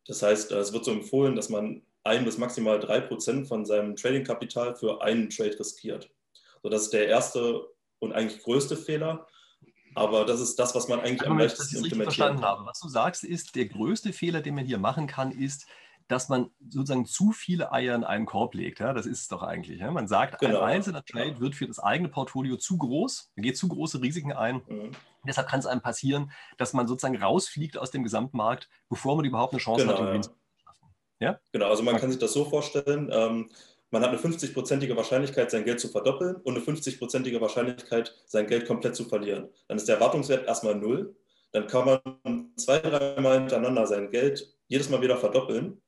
Das 0.08 0.22
heißt, 0.22 0.52
äh, 0.52 0.58
es 0.58 0.74
wird 0.74 0.86
so 0.86 0.92
empfohlen, 0.92 1.36
dass 1.36 1.50
man 1.50 1.86
ein 2.04 2.26
bis 2.26 2.38
maximal 2.38 2.80
drei 2.80 3.00
Prozent 3.00 3.48
von 3.48 3.66
seinem 3.66 3.96
Trading-Kapital 3.96 4.76
für 4.76 5.02
einen 5.02 5.30
Trade 5.30 5.58
riskiert. 5.60 6.10
So, 6.62 6.70
das 6.70 6.84
ist 6.84 6.94
der 6.94 7.08
erste 7.08 7.68
und 8.00 8.14
eigentlich 8.14 8.44
größte 8.44 8.76
Fehler. 8.76 9.28
Aber 9.96 10.26
das 10.26 10.42
ist 10.42 10.58
das, 10.58 10.74
was 10.74 10.88
man 10.88 11.00
eigentlich 11.02 11.28
am 11.28 11.38
leichtesten 11.38 11.78
implementieren 11.78 12.04
verstanden 12.04 12.42
kann. 12.42 12.50
Habe. 12.50 12.66
Was 12.66 12.80
du 12.80 12.90
sagst, 12.90 13.24
ist, 13.24 13.56
der 13.56 13.66
größte 13.66 14.12
Fehler, 14.12 14.42
den 14.42 14.56
man 14.56 14.66
hier 14.66 14.80
machen 14.80 15.08
kann, 15.08 15.32
ist, 15.32 15.68
dass 16.08 16.30
man 16.30 16.50
sozusagen 16.70 17.06
zu 17.06 17.32
viele 17.32 17.72
Eier 17.72 17.96
in 17.96 18.04
einen 18.04 18.26
Korb 18.26 18.54
legt. 18.54 18.80
Ja? 18.80 18.94
Das 18.94 19.06
ist 19.06 19.22
es 19.22 19.28
doch 19.28 19.44
eigentlich. 19.44 19.80
Ja? 19.80 19.92
Man 19.92 20.08
sagt, 20.08 20.40
genau. 20.40 20.62
ein 20.62 20.76
einzelner 20.76 21.04
Trade 21.04 21.40
wird 21.40 21.56
für 21.56 21.68
das 21.68 21.80
eigene 21.80 22.10
Portfolio 22.10 22.58
zu 22.58 22.78
groß, 22.78 23.32
man 23.36 23.44
geht 23.44 23.58
zu 23.58 23.68
große 23.68 24.02
Risiken 24.02 24.34
ein. 24.34 24.62
Mhm. 24.68 24.92
Deshalb 25.26 25.48
kann 25.48 25.60
es 25.60 25.66
einem 25.66 25.82
passieren, 25.82 26.32
dass 26.58 26.74
man 26.74 26.88
sozusagen 26.88 27.22
rausfliegt 27.22 27.78
aus 27.78 27.92
dem 27.92 28.04
Gesamtmarkt, 28.04 28.70
bevor 28.90 29.16
man 29.16 29.26
überhaupt 29.26 29.54
eine 29.54 29.62
Chance 29.62 29.86
genau, 29.86 30.00
hat, 30.00 30.08
um 30.08 30.16
ja. 30.16 30.22
zu 30.22 30.32
schaffen. 30.64 30.88
Ja? 31.20 31.40
Genau, 31.52 31.70
also 31.70 31.84
man 31.84 31.98
kann 31.98 32.12
sich 32.12 32.20
das 32.20 32.34
so 32.34 32.46
vorstellen, 32.46 33.10
ähm, 33.12 33.50
man 33.94 34.02
hat 34.02 34.10
eine 34.10 34.18
50-prozentige 34.18 34.96
Wahrscheinlichkeit, 34.96 35.52
sein 35.52 35.66
Geld 35.66 35.80
zu 35.80 35.88
verdoppeln 35.88 36.38
und 36.38 36.56
eine 36.56 36.66
50-prozentige 36.66 37.40
Wahrscheinlichkeit, 37.40 38.16
sein 38.26 38.48
Geld 38.48 38.66
komplett 38.66 38.96
zu 38.96 39.06
verlieren. 39.06 39.50
Dann 39.68 39.78
ist 39.78 39.88
der 39.88 39.98
Erwartungswert 39.98 40.48
erstmal 40.48 40.74
null. 40.74 41.16
Dann 41.52 41.68
kann 41.68 41.86
man 41.86 42.50
zwei, 42.58 42.80
dreimal 42.80 43.38
hintereinander 43.38 43.86
sein 43.86 44.10
Geld 44.10 44.52
jedes 44.68 44.90
Mal 44.90 45.04
wieder 45.04 45.18
verdoppeln 45.18 45.83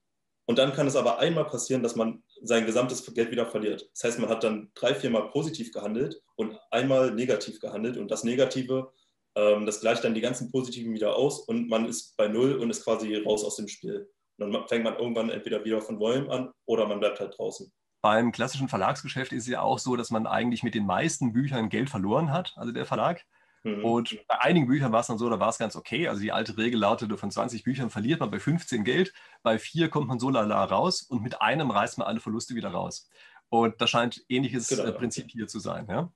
und 0.45 0.59
dann 0.59 0.73
kann 0.73 0.87
es 0.87 0.95
aber 0.95 1.19
einmal 1.19 1.45
passieren, 1.45 1.81
dass 1.81 1.95
man 1.95 2.23
sein 2.41 2.65
gesamtes 2.65 3.03
Geld 3.13 3.31
wieder 3.31 3.47
verliert. 3.47 3.89
Das 3.93 4.03
heißt, 4.03 4.19
man 4.19 4.29
hat 4.29 4.43
dann 4.43 4.71
drei, 4.75 4.93
viermal 4.93 5.29
positiv 5.29 5.71
gehandelt 5.71 6.21
und 6.35 6.57
einmal 6.69 7.11
negativ 7.11 7.59
gehandelt. 7.59 7.97
Und 7.97 8.11
das 8.11 8.23
Negative, 8.23 8.91
ähm, 9.35 9.65
das 9.65 9.81
gleicht 9.81 10.03
dann 10.03 10.13
die 10.13 10.21
ganzen 10.21 10.51
Positiven 10.51 10.93
wieder 10.93 11.15
aus 11.15 11.39
und 11.39 11.67
man 11.67 11.87
ist 11.87 12.15
bei 12.15 12.27
Null 12.27 12.55
und 12.55 12.69
ist 12.69 12.83
quasi 12.83 13.15
raus 13.15 13.43
aus 13.43 13.55
dem 13.55 13.67
Spiel. 13.67 14.07
Und 14.37 14.51
dann 14.51 14.67
fängt 14.67 14.83
man 14.83 14.97
irgendwann 14.97 15.29
entweder 15.29 15.63
wieder 15.65 15.81
von 15.81 15.99
Volume 15.99 16.29
an 16.29 16.51
oder 16.65 16.87
man 16.87 16.99
bleibt 16.99 17.19
halt 17.19 17.35
draußen. 17.37 17.71
Beim 18.01 18.31
klassischen 18.31 18.69
Verlagsgeschäft 18.69 19.33
ist 19.33 19.43
es 19.43 19.49
ja 19.49 19.61
auch 19.61 19.79
so, 19.79 19.95
dass 19.95 20.11
man 20.11 20.27
eigentlich 20.27 20.61
mit 20.61 20.75
den 20.75 20.85
meisten 20.85 21.33
Büchern 21.33 21.69
Geld 21.69 21.89
verloren 21.89 22.31
hat, 22.31 22.53
also 22.55 22.71
der 22.71 22.85
Verlag. 22.85 23.25
Mhm. 23.65 23.83
Und 23.83 24.27
bei 24.27 24.39
einigen 24.41 24.67
Büchern 24.67 24.91
war 24.91 24.99
es 24.99 25.07
dann 25.07 25.17
so, 25.17 25.27
da 25.27 25.39
war 25.39 25.49
es 25.49 25.57
ganz 25.57 25.75
okay. 25.75 26.07
Also 26.07 26.21
die 26.21 26.31
alte 26.31 26.55
Regel 26.55 26.79
lautete, 26.79 27.17
von 27.17 27.31
20 27.31 27.63
Büchern 27.63 27.89
verliert 27.89 28.19
man 28.19 28.29
bei 28.29 28.39
15 28.39 28.83
Geld, 28.83 29.11
bei 29.41 29.57
vier 29.57 29.89
kommt 29.89 30.07
man 30.07 30.19
so 30.19 30.29
lala 30.29 30.63
raus 30.65 31.01
und 31.01 31.23
mit 31.23 31.41
einem 31.41 31.71
reißt 31.71 31.97
man 31.97 32.05
alle 32.05 32.19
Verluste 32.19 32.53
wieder 32.53 32.69
raus. 32.69 33.09
Und 33.49 33.81
das 33.81 33.89
scheint 33.89 34.23
ähnliches 34.29 34.67
genau. 34.67 34.83
Äh, 34.83 34.91
Prinzip 34.91 35.31
hier 35.31 35.47
zu 35.47 35.57
sein. 35.57 35.87
Ja? 35.89 36.11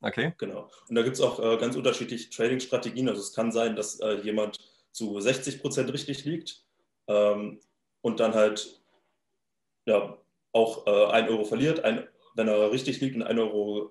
Okay. 0.00 0.34
Genau. 0.38 0.70
Und 0.88 0.94
da 0.94 1.02
gibt 1.02 1.16
es 1.16 1.22
auch 1.22 1.40
äh, 1.40 1.56
ganz 1.56 1.74
unterschiedliche 1.74 2.30
Trading-Strategien. 2.30 3.08
Also 3.08 3.20
es 3.20 3.32
kann 3.32 3.50
sein, 3.50 3.74
dass 3.74 3.98
äh, 3.98 4.20
jemand 4.22 4.56
zu 4.92 5.18
60 5.18 5.60
Prozent 5.60 5.92
richtig 5.92 6.24
liegt 6.24 6.64
ähm, 7.08 7.58
und 8.00 8.20
dann 8.20 8.34
halt 8.34 8.80
ja, 9.86 10.16
auch 10.52 10.86
äh, 10.86 11.06
1 11.06 11.30
Euro 11.30 11.44
verliert, 11.44 11.82
ein, 11.82 12.06
wenn 12.36 12.46
er 12.46 12.70
richtig 12.70 13.00
liegt 13.00 13.16
und 13.16 13.24
1 13.24 13.40
Euro 13.40 13.90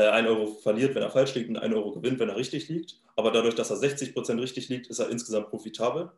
1 0.00 0.28
Euro 0.28 0.46
verliert, 0.46 0.94
wenn 0.94 1.02
er 1.02 1.10
falsch 1.10 1.34
liegt 1.34 1.48
und 1.48 1.56
1 1.56 1.74
Euro 1.74 1.92
gewinnt, 1.92 2.18
wenn 2.18 2.28
er 2.28 2.36
richtig 2.36 2.68
liegt. 2.68 3.00
Aber 3.16 3.30
dadurch, 3.30 3.54
dass 3.54 3.70
er 3.70 3.76
60 3.76 4.14
Prozent 4.14 4.40
richtig 4.40 4.68
liegt, 4.68 4.88
ist 4.88 4.98
er 4.98 5.08
insgesamt 5.08 5.48
profitabel. 5.48 6.10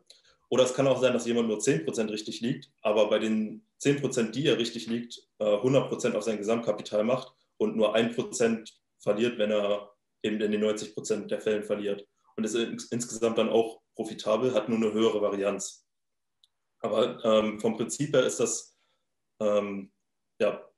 Oder 0.49 0.63
es 0.63 0.73
kann 0.73 0.87
auch 0.87 0.99
sein, 0.99 1.13
dass 1.13 1.27
jemand 1.27 1.47
nur 1.47 1.59
10 1.59 1.85
Prozent 1.85 2.09
richtig 2.09 2.41
liegt, 2.41 2.71
aber 2.81 3.09
bei 3.09 3.19
den 3.19 3.63
10 3.77 4.01
Prozent, 4.01 4.35
die 4.35 4.47
er 4.47 4.57
richtig 4.57 4.87
liegt, 4.87 5.21
100 5.39 5.85
äh, 5.85 5.87
Prozent 5.87 6.15
auf 6.15 6.23
sein 6.23 6.37
Gesamtkapital 6.37 7.03
macht 7.03 7.31
und 7.57 7.75
nur 7.75 7.93
1 7.93 8.15
Prozent 8.15 8.73
verliert, 8.97 9.37
wenn 9.37 9.51
er 9.51 9.91
eben 10.23 10.41
in 10.41 10.51
den 10.51 10.61
90 10.61 10.93
Prozent 10.93 11.31
der 11.31 11.39
Fällen 11.39 11.63
verliert. 11.63 12.05
Und 12.35 12.45
ist 12.45 12.55
insgesamt 12.55 13.37
dann 13.37 13.49
auch 13.49 13.81
profitabel, 13.95 14.53
hat 14.53 14.69
nur 14.69 14.77
eine 14.77 14.93
höhere 14.93 15.21
Varianz. 15.21 15.85
Aber 16.79 17.23
ähm, 17.23 17.59
vom 17.59 17.75
Prinzip 17.75 18.13
her 18.13 18.25
ist 18.25 18.39
das, 18.39 18.77
ähm, 19.41 19.91
ja, 20.39 20.68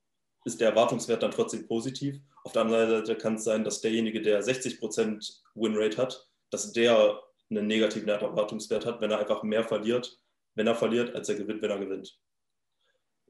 ist 0.44 0.60
der 0.60 0.70
Erwartungswert 0.70 1.22
dann 1.22 1.30
trotzdem 1.30 1.66
positiv. 1.66 2.20
Auf 2.44 2.52
der 2.52 2.62
anderen 2.62 2.90
Seite 2.90 3.16
kann 3.16 3.36
es 3.36 3.44
sein, 3.44 3.64
dass 3.64 3.80
derjenige, 3.80 4.20
der 4.20 4.42
60% 4.42 5.40
Winrate 5.54 5.96
hat, 5.96 6.28
dass 6.50 6.72
der 6.72 7.20
einen 7.50 7.66
negativen 7.66 8.08
Erwartungswert 8.08 8.86
hat, 8.86 9.00
wenn 9.00 9.10
er 9.10 9.20
einfach 9.20 9.42
mehr 9.42 9.64
verliert, 9.64 10.18
wenn 10.54 10.66
er 10.66 10.74
verliert, 10.74 11.14
als 11.14 11.28
er 11.28 11.36
gewinnt, 11.36 11.62
wenn 11.62 11.70
er 11.70 11.78
gewinnt. 11.78 12.18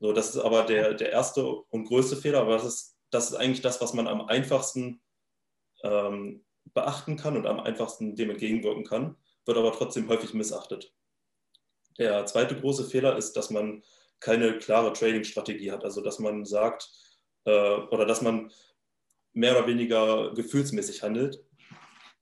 So, 0.01 0.13
das 0.13 0.31
ist 0.35 0.39
aber 0.39 0.65
der, 0.65 0.95
der 0.95 1.13
erste 1.13 1.47
und 1.47 1.85
größte 1.85 2.17
Fehler, 2.17 2.41
aber 2.41 2.55
das 2.55 2.65
ist, 2.65 2.99
das 3.11 3.31
ist 3.31 3.37
eigentlich 3.37 3.61
das, 3.61 3.81
was 3.81 3.93
man 3.93 4.09
am 4.09 4.23
einfachsten 4.23 5.01
ähm, 5.83 6.45
beachten 6.75 7.17
kann 7.17 7.37
und 7.37 7.47
am 7.47 7.61
einfachsten 7.61 8.17
dem 8.17 8.31
entgegenwirken 8.31 8.85
kann, 8.85 9.17
wird 9.45 9.59
aber 9.59 9.73
trotzdem 9.73 10.09
häufig 10.09 10.35
missachtet. 10.35 10.93
Der 11.99 12.25
zweite 12.27 12.59
große 12.59 12.85
Fehler 12.85 13.17
ist, 13.17 13.35
dass 13.35 13.51
man 13.51 13.83
keine 14.23 14.59
klare 14.59 14.93
Trading-Strategie 14.93 15.73
hat, 15.73 15.85
also 15.85 16.01
dass 16.01 16.19
man 16.19 16.45
sagt 16.45 16.89
äh, 17.45 17.51
oder 17.51 18.07
dass 18.07 18.23
man 18.23 18.53
mehr 19.33 19.57
oder 19.57 19.67
weniger 19.67 20.33
gefühlsmäßig 20.35 21.03
handelt, 21.03 21.45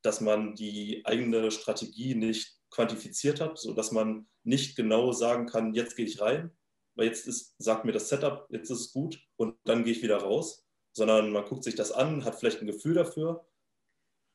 dass 0.03 0.21
man 0.21 0.55
die 0.55 1.03
eigene 1.05 1.51
Strategie 1.51 2.15
nicht 2.15 2.57
quantifiziert 2.71 3.41
hat, 3.41 3.59
sodass 3.59 3.93
man 3.93 4.29
nicht 4.45 4.77
genau 4.77 5.13
sagen 5.13 5.47
kann, 5.47 5.75
jetzt 5.75 5.97
gehe 5.97 6.07
ich 6.07 6.21
rein, 6.21 6.57
weil 6.95 7.07
jetzt 7.07 7.27
ist, 7.27 7.55
sagt 7.59 7.85
mir 7.85 7.93
das 7.93 8.09
Setup, 8.09 8.47
jetzt 8.51 8.71
ist 8.71 8.81
es 8.81 8.93
gut 8.93 9.21
und 9.37 9.57
dann 9.65 9.85
gehe 9.85 9.93
ich 9.93 10.03
wieder 10.03 10.19
raus, 10.19 10.67
sondern 10.93 11.31
man 11.33 11.45
guckt 11.45 11.65
sich 11.65 11.75
das 11.75 11.93
an, 11.93 12.25
hat 12.25 12.37
vielleicht 12.39 12.61
ein 12.61 12.67
Gefühl 12.67 12.95
dafür, 12.95 13.47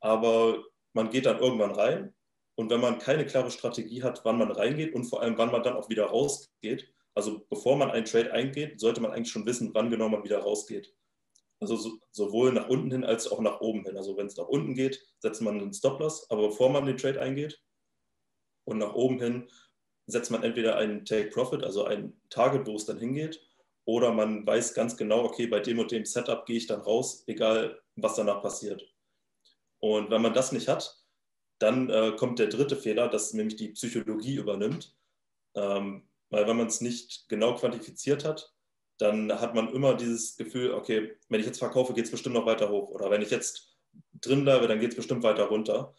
aber 0.01 0.63
man 0.93 1.09
geht 1.09 1.25
dann 1.25 1.39
irgendwann 1.39 1.71
rein 1.71 2.13
und 2.55 2.69
wenn 2.69 2.81
man 2.81 2.99
keine 2.99 3.25
klare 3.25 3.49
Strategie 3.49 4.03
hat, 4.03 4.23
wann 4.23 4.37
man 4.37 4.51
reingeht 4.51 4.93
und 4.93 5.05
vor 5.05 5.21
allem, 5.21 5.37
wann 5.37 5.51
man 5.51 5.63
dann 5.63 5.75
auch 5.75 5.89
wieder 5.89 6.05
rausgeht, 6.05 6.94
also 7.15 7.45
bevor 7.49 7.77
man 7.77 7.91
einen 7.91 8.05
Trade 8.05 8.31
eingeht, 8.33 8.79
sollte 8.79 9.01
man 9.01 9.11
eigentlich 9.11 9.31
schon 9.31 9.45
wissen, 9.45 9.73
wann 9.73 9.89
genau 9.89 10.09
man 10.09 10.23
wieder 10.23 10.39
rausgeht. 10.39 10.93
Also 11.59 11.77
so, 11.77 11.97
sowohl 12.11 12.51
nach 12.51 12.67
unten 12.67 12.91
hin 12.91 13.05
als 13.05 13.31
auch 13.31 13.39
nach 13.39 13.61
oben 13.61 13.85
hin. 13.85 13.97
Also 13.97 14.17
wenn 14.17 14.27
es 14.27 14.35
nach 14.35 14.47
unten 14.47 14.75
geht, 14.75 15.01
setzt 15.19 15.41
man 15.41 15.59
einen 15.59 15.73
Stop-Loss, 15.73 16.29
aber 16.29 16.49
bevor 16.49 16.69
man 16.69 16.85
den 16.85 16.97
Trade 16.97 17.21
eingeht 17.21 17.63
und 18.65 18.77
nach 18.77 18.93
oben 18.93 19.19
hin 19.19 19.49
setzt 20.07 20.29
man 20.29 20.43
entweder 20.43 20.75
einen 20.75 21.05
Take-Profit, 21.05 21.63
also 21.63 21.85
ein 21.85 22.19
Target, 22.29 22.67
wo 22.67 22.75
es 22.75 22.85
dann 22.85 22.99
hingeht, 22.99 23.41
oder 23.85 24.11
man 24.11 24.45
weiß 24.45 24.73
ganz 24.73 24.97
genau, 24.97 25.23
okay, 25.23 25.47
bei 25.47 25.59
dem 25.59 25.79
und 25.79 25.91
dem 25.91 26.05
Setup 26.05 26.45
gehe 26.45 26.57
ich 26.57 26.67
dann 26.67 26.81
raus, 26.81 27.23
egal 27.27 27.81
was 27.95 28.15
danach 28.15 28.41
passiert. 28.41 28.83
Und 29.79 30.09
wenn 30.09 30.21
man 30.21 30.33
das 30.33 30.51
nicht 30.51 30.67
hat, 30.67 31.03
dann 31.59 31.89
äh, 31.89 32.13
kommt 32.17 32.39
der 32.39 32.47
dritte 32.47 32.75
Fehler, 32.75 33.07
dass 33.07 33.33
nämlich 33.33 33.55
die 33.55 33.69
Psychologie 33.69 34.35
übernimmt. 34.35 34.95
Ähm, 35.55 36.07
weil 36.29 36.47
wenn 36.47 36.57
man 36.57 36.67
es 36.67 36.81
nicht 36.81 37.27
genau 37.29 37.55
quantifiziert 37.55 38.25
hat, 38.25 38.53
dann 38.97 39.31
hat 39.41 39.55
man 39.55 39.73
immer 39.73 39.95
dieses 39.95 40.37
Gefühl, 40.37 40.71
okay, 40.71 41.17
wenn 41.29 41.39
ich 41.39 41.45
jetzt 41.45 41.59
verkaufe, 41.59 41.93
geht 41.93 42.05
es 42.05 42.11
bestimmt 42.11 42.35
noch 42.35 42.45
weiter 42.45 42.69
hoch. 42.69 42.89
Oder 42.89 43.09
wenn 43.11 43.21
ich 43.21 43.29
jetzt 43.29 43.77
drin 44.13 44.43
bleibe, 44.43 44.67
dann 44.67 44.79
geht 44.79 44.91
es 44.91 44.95
bestimmt 44.95 45.23
weiter 45.23 45.45
runter. 45.45 45.93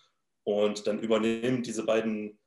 Und 0.45 0.87
dann 0.87 1.01
übernehmen 1.01 1.63
diese 1.63 1.85
beiden, 1.85 2.39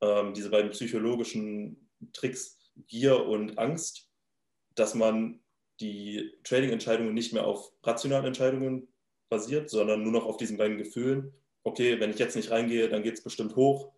ähm, 0.00 0.32
diese 0.34 0.50
beiden 0.50 0.70
psychologischen 0.70 1.90
Tricks 2.12 2.58
Gier 2.88 3.26
und 3.26 3.58
Angst, 3.58 4.10
dass 4.74 4.94
man 4.94 5.40
die 5.80 6.32
Trading-Entscheidungen 6.44 7.14
nicht 7.14 7.32
mehr 7.32 7.46
auf 7.46 7.72
rationalen 7.82 8.26
Entscheidungen 8.26 8.88
basiert, 9.28 9.70
sondern 9.70 10.02
nur 10.02 10.12
noch 10.12 10.26
auf 10.26 10.36
diesen 10.36 10.56
beiden 10.56 10.78
Gefühlen. 10.78 11.34
Okay, 11.62 11.98
wenn 12.00 12.10
ich 12.10 12.18
jetzt 12.18 12.36
nicht 12.36 12.50
reingehe, 12.50 12.88
dann 12.88 13.02
geht 13.02 13.14
es 13.14 13.22
bestimmt 13.22 13.56
hoch. 13.56 13.92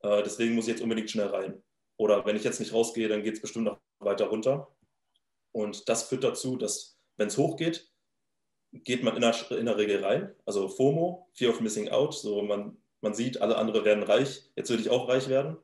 Äh, 0.00 0.22
deswegen 0.22 0.54
muss 0.54 0.66
ich 0.66 0.72
jetzt 0.72 0.82
unbedingt 0.82 1.10
schnell 1.10 1.28
rein. 1.28 1.62
Oder 1.96 2.24
wenn 2.26 2.36
ich 2.36 2.44
jetzt 2.44 2.60
nicht 2.60 2.72
rausgehe, 2.72 3.08
dann 3.08 3.22
geht 3.22 3.34
es 3.34 3.40
bestimmt 3.40 3.66
noch 3.66 3.80
weiter 3.98 4.26
runter. 4.26 4.68
Und 5.52 5.88
das 5.88 6.04
führt 6.04 6.24
dazu, 6.24 6.56
dass, 6.56 6.98
wenn 7.16 7.28
es 7.28 7.38
hochgeht, 7.38 7.90
geht 8.72 9.04
man 9.04 9.14
in 9.14 9.20
der, 9.20 9.50
in 9.52 9.66
der 9.66 9.76
Regel 9.76 10.04
rein. 10.04 10.34
Also 10.44 10.68
FOMO, 10.68 11.30
Fear 11.34 11.52
of 11.52 11.60
Missing 11.60 11.90
Out. 11.90 12.14
So 12.14 12.42
man, 12.42 12.76
man 13.00 13.14
sieht, 13.14 13.40
alle 13.40 13.56
anderen 13.56 13.84
werden 13.84 14.02
reich, 14.02 14.50
jetzt 14.56 14.70
will 14.70 14.80
ich 14.80 14.90
auch 14.90 15.08
reich 15.08 15.28
werden. 15.28 15.56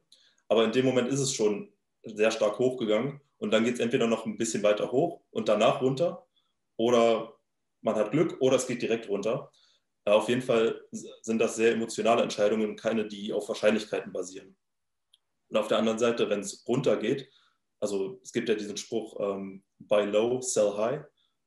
Aber 0.48 0.64
in 0.64 0.72
dem 0.72 0.84
Moment 0.84 1.08
ist 1.08 1.20
es 1.20 1.32
schon 1.32 1.72
sehr 2.04 2.30
stark 2.30 2.58
hochgegangen. 2.58 3.20
Und 3.38 3.52
dann 3.52 3.64
geht 3.64 3.74
es 3.74 3.80
entweder 3.80 4.06
noch 4.06 4.26
ein 4.26 4.36
bisschen 4.36 4.62
weiter 4.62 4.92
hoch 4.92 5.22
und 5.30 5.48
danach 5.48 5.80
runter. 5.80 6.26
Oder 6.76 7.34
man 7.80 7.96
hat 7.96 8.12
Glück 8.12 8.36
oder 8.40 8.56
es 8.56 8.66
geht 8.66 8.82
direkt 8.82 9.08
runter. 9.08 9.50
Auf 10.04 10.28
jeden 10.28 10.42
Fall 10.42 10.80
sind 10.90 11.38
das 11.38 11.56
sehr 11.56 11.72
emotionale 11.72 12.22
Entscheidungen, 12.22 12.76
keine, 12.76 13.06
die 13.06 13.32
auf 13.32 13.48
Wahrscheinlichkeiten 13.48 14.12
basieren. 14.12 14.56
Und 15.50 15.56
auf 15.56 15.68
der 15.68 15.78
anderen 15.78 15.98
Seite, 15.98 16.30
wenn 16.30 16.40
es 16.40 16.64
runtergeht, 16.66 17.28
also 17.80 18.20
es 18.22 18.32
gibt 18.32 18.48
ja 18.48 18.54
diesen 18.54 18.76
Spruch, 18.76 19.18
ähm, 19.20 19.62
buy 19.78 20.04
low, 20.04 20.40
sell 20.40 20.76
high. 20.76 21.02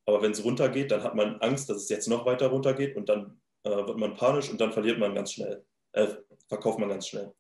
Aber 0.06 0.22
wenn 0.22 0.32
es 0.32 0.44
runtergeht, 0.44 0.92
dann 0.92 1.04
hat 1.04 1.16
man 1.16 1.38
Angst, 1.38 1.70
dass 1.70 1.78
es 1.78 1.90
jetzt 1.90 2.08
noch 2.08 2.26
weiter 2.26 2.48
runtergeht 2.48 2.98
und 2.98 3.08
dann 3.08 3.40
äh, 3.64 3.70
wird 3.70 3.98
man 3.98 4.16
panisch 4.16 4.50
und 4.50 4.60
dann 4.60 4.74
verliert 4.74 5.00
man 5.00 5.16
ganz 5.16 5.32
schnell, 5.32 5.66
äh, 5.94 6.08
verkauft 6.50 6.80
man 6.80 6.90
ganz 6.90 7.08
schnell. 7.08 7.34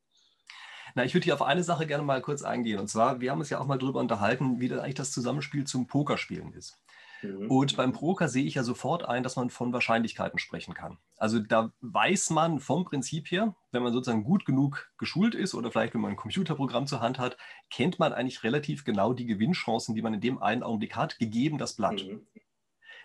Na, 0.96 1.04
ich 1.04 1.14
würde 1.14 1.26
hier 1.26 1.34
auf 1.34 1.42
eine 1.42 1.64
Sache 1.64 1.88
gerne 1.88 2.04
mal 2.04 2.22
kurz 2.22 2.44
eingehen. 2.44 2.80
Und 2.80 2.88
zwar, 2.88 3.20
wir 3.20 3.32
haben 3.32 3.40
uns 3.40 3.50
ja 3.50 3.60
auch 3.60 3.66
mal 3.66 3.80
darüber 3.80 4.00
unterhalten, 4.00 4.60
wie 4.60 4.70
dann 4.70 4.80
eigentlich 4.80 4.94
das 4.96 5.12
Zusammenspiel 5.12 5.66
zum 5.66 5.88
Pokerspielen 5.88 6.54
ist. 6.54 6.78
Mhm. 7.24 7.50
Und 7.50 7.78
beim 7.78 7.94
Poker 7.94 8.28
sehe 8.28 8.46
ich 8.46 8.56
ja 8.56 8.64
sofort 8.64 9.06
ein, 9.06 9.24
dass 9.24 9.36
man 9.36 9.50
von 9.50 9.74
Wahrscheinlichkeiten 9.74 10.40
sprechen 10.40 10.74
kann. 10.74 10.98
Also 11.18 11.40
da 11.40 11.72
weiß 11.82 12.30
man 12.32 12.60
vom 12.60 12.86
Prinzip 12.86 13.32
her, 13.32 13.56
wenn 13.72 13.84
man 13.84 13.94
sozusagen 13.94 14.24
gut 14.24 14.46
genug 14.46 14.92
geschult 14.98 15.36
ist 15.36 15.54
oder 15.54 15.72
vielleicht 15.72 15.94
wenn 15.94 16.02
man 16.02 16.12
ein 16.12 16.18
Computerprogramm 16.18 16.88
zur 16.88 17.02
Hand 17.02 17.20
hat, 17.20 17.38
kennt 17.70 18.00
man 18.00 18.14
eigentlich 18.14 18.44
relativ 18.44 18.84
genau 18.84 19.14
die 19.14 19.26
Gewinnchancen, 19.26 19.96
die 19.96 20.02
man 20.02 20.14
in 20.14 20.22
dem 20.22 20.42
einen 20.42 20.64
Augenblick 20.64 20.96
hat, 20.96 21.20
gegeben 21.20 21.58
das 21.58 21.76
Blatt. 21.76 22.04
Mhm. 22.04 22.28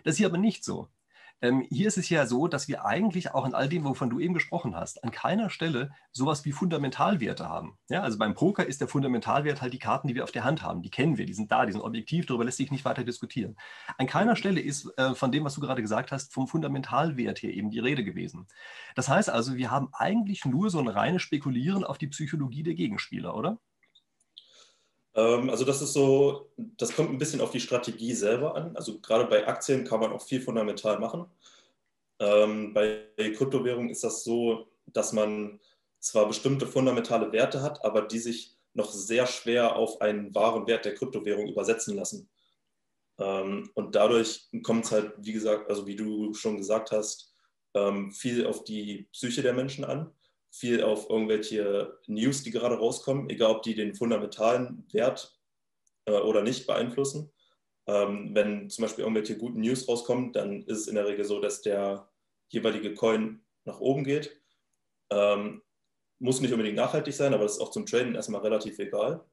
Das 0.03 0.13
ist 0.13 0.17
hier 0.17 0.27
aber 0.27 0.37
nicht 0.37 0.63
so. 0.63 0.87
Ähm, 1.41 1.65
hier 1.69 1.87
ist 1.87 1.97
es 1.97 2.09
ja 2.09 2.25
so, 2.25 2.47
dass 2.47 2.67
wir 2.67 2.85
eigentlich 2.85 3.33
auch 3.33 3.45
in 3.45 3.53
all 3.53 3.69
dem, 3.69 3.85
wovon 3.85 4.09
du 4.09 4.19
eben 4.19 4.33
gesprochen 4.33 4.75
hast, 4.75 5.03
an 5.03 5.11
keiner 5.11 5.49
Stelle 5.49 5.91
sowas 6.11 6.43
wie 6.45 6.51
Fundamentalwerte 6.51 7.47
haben. 7.47 7.77
Ja, 7.89 8.01
also 8.01 8.17
beim 8.17 8.33
Poker 8.33 8.65
ist 8.65 8.81
der 8.81 8.87
Fundamentalwert 8.87 9.61
halt 9.61 9.73
die 9.73 9.79
Karten, 9.79 10.07
die 10.07 10.15
wir 10.15 10.23
auf 10.23 10.31
der 10.31 10.43
Hand 10.43 10.63
haben. 10.63 10.81
Die 10.81 10.89
kennen 10.89 11.17
wir, 11.17 11.25
die 11.25 11.33
sind 11.33 11.51
da, 11.51 11.65
die 11.65 11.71
sind 11.71 11.81
objektiv, 11.81 12.25
darüber 12.25 12.43
lässt 12.43 12.57
sich 12.57 12.71
nicht 12.71 12.85
weiter 12.85 13.03
diskutieren. 13.03 13.55
An 13.97 14.07
keiner 14.07 14.35
Stelle 14.35 14.59
ist 14.59 14.91
äh, 14.97 15.15
von 15.15 15.31
dem, 15.31 15.45
was 15.45 15.55
du 15.55 15.61
gerade 15.61 15.81
gesagt 15.81 16.11
hast, 16.11 16.33
vom 16.33 16.47
Fundamentalwert 16.47 17.39
hier 17.39 17.53
eben 17.53 17.69
die 17.69 17.79
Rede 17.79 18.03
gewesen. 18.03 18.47
Das 18.95 19.07
heißt 19.07 19.29
also, 19.29 19.55
wir 19.55 19.71
haben 19.71 19.89
eigentlich 19.93 20.45
nur 20.45 20.69
so 20.69 20.79
ein 20.79 20.87
reines 20.87 21.21
Spekulieren 21.21 21.83
auf 21.83 21.97
die 21.97 22.07
Psychologie 22.07 22.63
der 22.63 22.75
Gegenspieler, 22.75 23.35
oder? 23.35 23.59
Ähm, 25.15 25.49
also 25.49 25.65
das 25.65 25.81
ist 25.81 25.93
so, 25.93 26.51
das 26.57 26.95
kommt 26.95 27.09
ein 27.09 27.17
bisschen 27.17 27.41
auf 27.41 27.51
die 27.51 27.59
Strategie 27.59 28.13
selber 28.13 28.55
an. 28.55 28.75
Also 28.75 28.99
gerade 28.99 29.25
bei 29.25 29.47
Aktien 29.47 29.85
kann 29.85 29.99
man 29.99 30.11
auch 30.11 30.21
viel 30.21 30.41
fundamental 30.41 30.99
machen. 30.99 31.25
Ähm, 32.19 32.73
bei 32.73 33.07
Kryptowährungen 33.17 33.89
ist 33.89 34.03
das 34.03 34.23
so, 34.23 34.67
dass 34.87 35.13
man 35.13 35.59
zwar 35.99 36.27
bestimmte 36.27 36.67
fundamentale 36.67 37.31
Werte 37.31 37.61
hat, 37.61 37.83
aber 37.83 38.03
die 38.03 38.19
sich 38.19 38.55
noch 38.73 38.91
sehr 38.91 39.25
schwer 39.25 39.75
auf 39.75 40.01
einen 40.01 40.33
wahren 40.35 40.67
Wert 40.67 40.85
der 40.85 40.93
Kryptowährung 40.95 41.47
übersetzen 41.47 41.95
lassen. 41.95 42.29
Ähm, 43.17 43.69
und 43.73 43.95
dadurch 43.95 44.49
kommt 44.63 44.85
es 44.85 44.91
halt, 44.91 45.13
wie 45.17 45.33
gesagt, 45.33 45.69
also 45.69 45.87
wie 45.87 45.95
du 45.95 46.33
schon 46.33 46.57
gesagt 46.57 46.91
hast, 46.91 47.27
viel 48.11 48.47
auf 48.47 48.63
die 48.63 49.07
Psyche 49.11 49.43
der 49.43 49.53
Menschen 49.53 49.85
an 49.85 50.11
viel 50.51 50.83
auf 50.83 51.09
irgendwelche 51.09 51.99
News, 52.07 52.43
die 52.43 52.51
gerade 52.51 52.75
rauskommen, 52.75 53.29
egal 53.29 53.51
ob 53.51 53.63
die 53.63 53.75
den 53.75 53.95
fundamentalen 53.95 54.85
Wert 54.91 55.39
äh, 56.05 56.11
oder 56.11 56.41
nicht 56.41 56.67
beeinflussen. 56.67 57.31
Ähm, 57.87 58.31
wenn 58.33 58.69
zum 58.69 58.83
Beispiel 58.83 59.03
irgendwelche 59.03 59.37
guten 59.37 59.61
News 59.61 59.87
rauskommen, 59.87 60.33
dann 60.33 60.63
ist 60.63 60.79
es 60.79 60.87
in 60.87 60.95
der 60.95 61.07
Regel 61.07 61.25
so, 61.25 61.39
dass 61.39 61.61
der 61.61 62.09
jeweilige 62.49 62.93
Coin 62.93 63.41
nach 63.65 63.79
oben 63.79 64.03
geht. 64.03 64.39
Ähm, 65.11 65.61
muss 66.19 66.41
nicht 66.41 66.51
unbedingt 66.51 66.75
nachhaltig 66.75 67.13
sein, 67.13 67.33
aber 67.33 67.43
das 67.43 67.53
ist 67.53 67.61
auch 67.61 67.71
zum 67.71 67.85
Traden 67.85 68.15
erstmal 68.15 68.41
relativ 68.41 68.77
egal. 68.79 69.25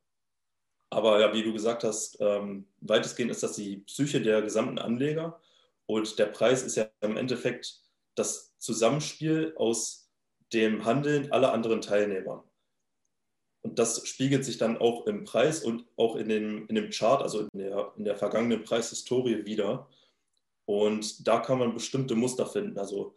Aber 0.91 1.21
ja, 1.21 1.35
wie 1.35 1.43
du 1.43 1.53
gesagt 1.53 1.83
hast, 1.83 2.19
ähm, 2.21 2.69
weitestgehend 2.81 3.31
ist 3.31 3.43
das 3.43 3.55
die 3.55 3.79
Psyche 3.79 4.23
der 4.23 4.43
gesamten 4.43 4.79
Anleger 4.79 5.41
und 5.87 6.19
der 6.19 6.27
Preis 6.27 6.63
ist 6.63 6.77
ja 6.77 6.89
im 7.01 7.17
Endeffekt 7.17 7.81
das 8.15 8.57
Zusammenspiel 8.59 9.53
aus 9.57 10.06
dem 10.53 10.85
Handeln 10.85 11.33
aller 11.33 11.53
anderen 11.53 11.81
Teilnehmer. 11.81 12.45
Und 13.62 13.79
das 13.79 14.07
spiegelt 14.07 14.45
sich 14.45 14.59
dann 14.59 14.79
auch 14.79 15.07
im 15.07 15.25
Preis 15.25 15.65
und 15.65 15.87
auch 15.97 16.17
in 16.17 16.29
dem, 16.29 16.69
in 16.69 16.76
dem 16.76 16.91
Chart, 16.91 17.21
also 17.21 17.49
in 17.53 17.59
der, 17.59 17.93
in 17.97 18.05
der 18.05 18.17
vergangenen 18.17 18.62
Preishistorie 18.62 19.45
wieder. 19.45 19.88
Und 20.67 21.26
da 21.26 21.41
kann 21.41 21.59
man 21.59 21.75
bestimmte 21.75 22.15
Muster 22.15 22.47
finden. 22.47 22.79
Also 22.79 23.15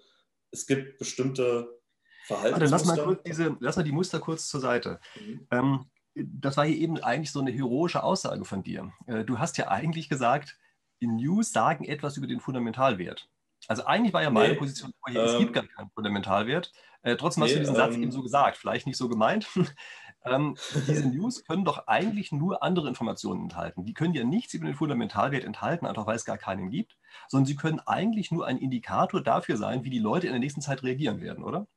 es 0.51 0.65
gibt 0.65 0.98
bestimmte 0.98 1.79
Verhaltensmuster. 2.25 2.71
Warte, 2.71 2.88
lass 2.88 2.98
mal, 2.98 3.03
kurz 3.03 3.24
diese, 3.24 3.57
lass 3.59 3.77
mal 3.77 3.83
die 3.83 3.91
Muster 3.91 4.19
kurz 4.19 4.48
zur 4.48 4.59
Seite. 4.59 5.00
Mhm. 5.19 5.48
Ähm, 5.51 5.86
das 6.15 6.57
war 6.57 6.65
hier 6.65 6.77
eben 6.77 6.98
eigentlich 6.98 7.31
so 7.31 7.39
eine 7.39 7.51
heroische 7.51 8.03
Aussage 8.03 8.43
von 8.45 8.63
dir. 8.63 8.91
Äh, 9.05 9.24
du 9.25 9.39
hast 9.39 9.57
ja 9.57 9.67
eigentlich 9.67 10.09
gesagt, 10.09 10.57
News 11.00 11.51
sagen 11.51 11.86
etwas 11.86 12.17
über 12.17 12.27
den 12.27 12.39
Fundamentalwert. 12.39 13.29
Also 13.69 13.85
eigentlich 13.85 14.13
war 14.13 14.23
ja 14.23 14.31
meine 14.31 14.53
nee, 14.53 14.59
Position, 14.59 14.91
ähm, 15.07 15.17
es 15.17 15.38
gibt 15.38 15.53
gar 15.53 15.63
keinen 15.63 15.91
Fundamentalwert. 15.91 16.71
Äh, 17.03 17.17
trotzdem 17.17 17.43
nee, 17.43 17.49
hast 17.49 17.55
du 17.55 17.59
diesen 17.59 17.75
Satz 17.75 17.93
ähm, 17.93 18.01
eben 18.01 18.11
so 18.11 18.23
gesagt, 18.23 18.57
vielleicht 18.57 18.88
nicht 18.88 18.97
so 18.97 19.07
gemeint. 19.07 19.47
ähm, 20.25 20.57
diese 20.88 21.07
News 21.07 21.45
können 21.45 21.65
doch 21.65 21.85
eigentlich 21.85 22.31
nur 22.31 22.63
andere 22.63 22.88
Informationen 22.88 23.43
enthalten. 23.43 23.85
Die 23.85 23.93
können 23.93 24.15
ja 24.15 24.23
nichts 24.23 24.55
über 24.55 24.65
den 24.65 24.73
Fundamentalwert 24.73 25.43
enthalten, 25.43 25.85
einfach 25.85 26.07
weil 26.07 26.15
es 26.15 26.25
gar 26.25 26.39
keinen 26.39 26.71
gibt, 26.71 26.97
sondern 27.27 27.45
sie 27.45 27.55
können 27.55 27.79
eigentlich 27.81 28.31
nur 28.31 28.47
ein 28.47 28.57
Indikator 28.57 29.21
dafür 29.21 29.55
sein, 29.55 29.83
wie 29.83 29.91
die 29.91 29.99
Leute 29.99 30.25
in 30.25 30.33
der 30.33 30.39
nächsten 30.39 30.61
Zeit 30.61 30.81
reagieren 30.81 31.21
werden, 31.21 31.43
oder? 31.43 31.67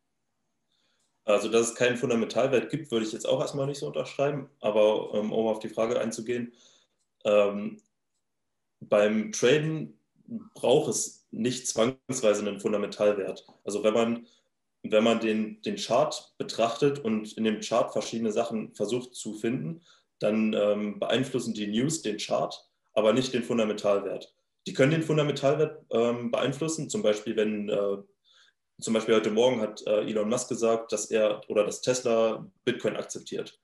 Also, 1.26 1.50
dass 1.50 1.68
es 1.68 1.74
keinen 1.74 1.98
Fundamentalwert 1.98 2.70
gibt, 2.70 2.90
würde 2.90 3.04
ich 3.04 3.12
jetzt 3.12 3.28
auch 3.28 3.40
erstmal 3.40 3.66
nicht 3.66 3.78
so 3.78 3.86
unterschreiben. 3.86 4.48
Aber 4.62 5.10
ähm, 5.12 5.30
um 5.30 5.46
auf 5.46 5.58
die 5.58 5.68
Frage 5.68 6.00
einzugehen, 6.00 6.54
ähm, 7.26 7.82
beim 8.80 9.30
Traden 9.30 10.00
braucht 10.54 10.88
es 10.88 11.21
nicht 11.32 11.66
zwangsweise 11.66 12.46
einen 12.46 12.60
Fundamentalwert. 12.60 13.46
Also 13.64 13.82
wenn 13.82 13.94
man 13.94 14.26
wenn 14.82 15.04
man 15.04 15.20
den, 15.20 15.62
den 15.62 15.76
Chart 15.76 16.34
betrachtet 16.38 16.98
und 16.98 17.36
in 17.38 17.44
dem 17.44 17.60
Chart 17.60 17.92
verschiedene 17.92 18.32
Sachen 18.32 18.74
versucht 18.74 19.14
zu 19.14 19.34
finden, 19.34 19.82
dann 20.18 20.54
ähm, 20.54 20.98
beeinflussen 20.98 21.54
die 21.54 21.68
News 21.68 22.02
den 22.02 22.16
Chart, 22.16 22.68
aber 22.94 23.12
nicht 23.12 23.32
den 23.32 23.44
Fundamentalwert. 23.44 24.34
Die 24.66 24.72
können 24.72 24.92
den 24.92 25.02
Fundamentalwert 25.02 25.84
ähm, 25.90 26.30
beeinflussen, 26.30 26.90
zum 26.90 27.02
Beispiel 27.02 27.36
wenn 27.36 27.68
äh, 27.68 27.98
zum 28.80 28.94
Beispiel 28.94 29.14
heute 29.14 29.30
Morgen 29.30 29.60
hat 29.60 29.86
äh, 29.86 30.00
Elon 30.00 30.28
Musk 30.28 30.48
gesagt, 30.48 30.92
dass 30.92 31.10
er 31.10 31.40
oder 31.48 31.64
dass 31.64 31.82
Tesla 31.82 32.44
Bitcoin 32.64 32.96
akzeptiert. 32.96 33.60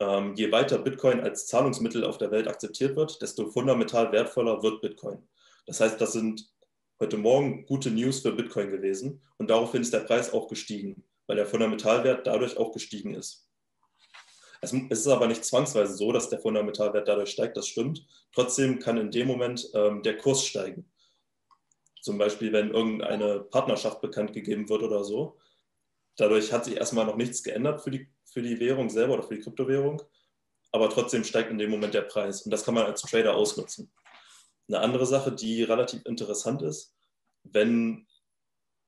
ähm, 0.00 0.34
je 0.34 0.50
weiter 0.50 0.78
Bitcoin 0.78 1.20
als 1.20 1.46
Zahlungsmittel 1.46 2.04
auf 2.04 2.18
der 2.18 2.30
Welt 2.30 2.48
akzeptiert 2.48 2.96
wird, 2.96 3.20
desto 3.22 3.50
fundamental 3.50 4.10
wertvoller 4.12 4.62
wird 4.62 4.80
Bitcoin. 4.80 5.28
Das 5.66 5.80
heißt, 5.80 6.00
das 6.00 6.12
sind 6.12 6.46
heute 7.00 7.16
Morgen 7.16 7.66
gute 7.66 7.90
News 7.90 8.20
für 8.20 8.32
Bitcoin 8.32 8.70
gewesen 8.70 9.20
und 9.38 9.50
daraufhin 9.50 9.82
ist 9.82 9.92
der 9.92 10.00
Preis 10.00 10.32
auch 10.32 10.48
gestiegen, 10.48 11.04
weil 11.26 11.36
der 11.36 11.46
Fundamentalwert 11.46 12.26
dadurch 12.26 12.56
auch 12.56 12.72
gestiegen 12.72 13.14
ist. 13.14 13.48
Es 14.60 14.72
ist 14.72 15.08
aber 15.08 15.26
nicht 15.26 15.44
zwangsweise 15.44 15.94
so, 15.94 16.12
dass 16.12 16.30
der 16.30 16.38
Fundamentalwert 16.38 17.06
dadurch 17.06 17.30
steigt, 17.30 17.56
das 17.56 17.68
stimmt. 17.68 18.06
Trotzdem 18.32 18.78
kann 18.78 18.96
in 18.96 19.10
dem 19.10 19.26
Moment 19.26 19.68
ähm, 19.74 20.02
der 20.02 20.16
Kurs 20.16 20.46
steigen. 20.46 20.90
Zum 22.00 22.16
Beispiel, 22.16 22.52
wenn 22.52 22.70
irgendeine 22.70 23.40
Partnerschaft 23.40 24.00
bekannt 24.00 24.32
gegeben 24.32 24.68
wird 24.68 24.82
oder 24.82 25.04
so. 25.04 25.38
Dadurch 26.16 26.52
hat 26.52 26.64
sich 26.64 26.76
erstmal 26.76 27.06
noch 27.06 27.16
nichts 27.16 27.42
geändert 27.42 27.82
für 27.82 27.90
die, 27.90 28.08
für 28.24 28.40
die 28.40 28.58
Währung 28.60 28.88
selber 28.88 29.14
oder 29.14 29.22
für 29.24 29.34
die 29.34 29.42
Kryptowährung. 29.42 30.00
Aber 30.72 30.88
trotzdem 30.88 31.24
steigt 31.24 31.50
in 31.50 31.58
dem 31.58 31.70
Moment 31.70 31.92
der 31.92 32.02
Preis. 32.02 32.42
Und 32.42 32.50
das 32.50 32.64
kann 32.64 32.74
man 32.74 32.84
als 32.84 33.02
Trader 33.02 33.34
ausnutzen. 33.34 33.90
Eine 34.68 34.80
andere 34.80 35.06
Sache, 35.06 35.32
die 35.32 35.62
relativ 35.62 36.04
interessant 36.06 36.62
ist, 36.62 36.94
wenn, 37.42 38.06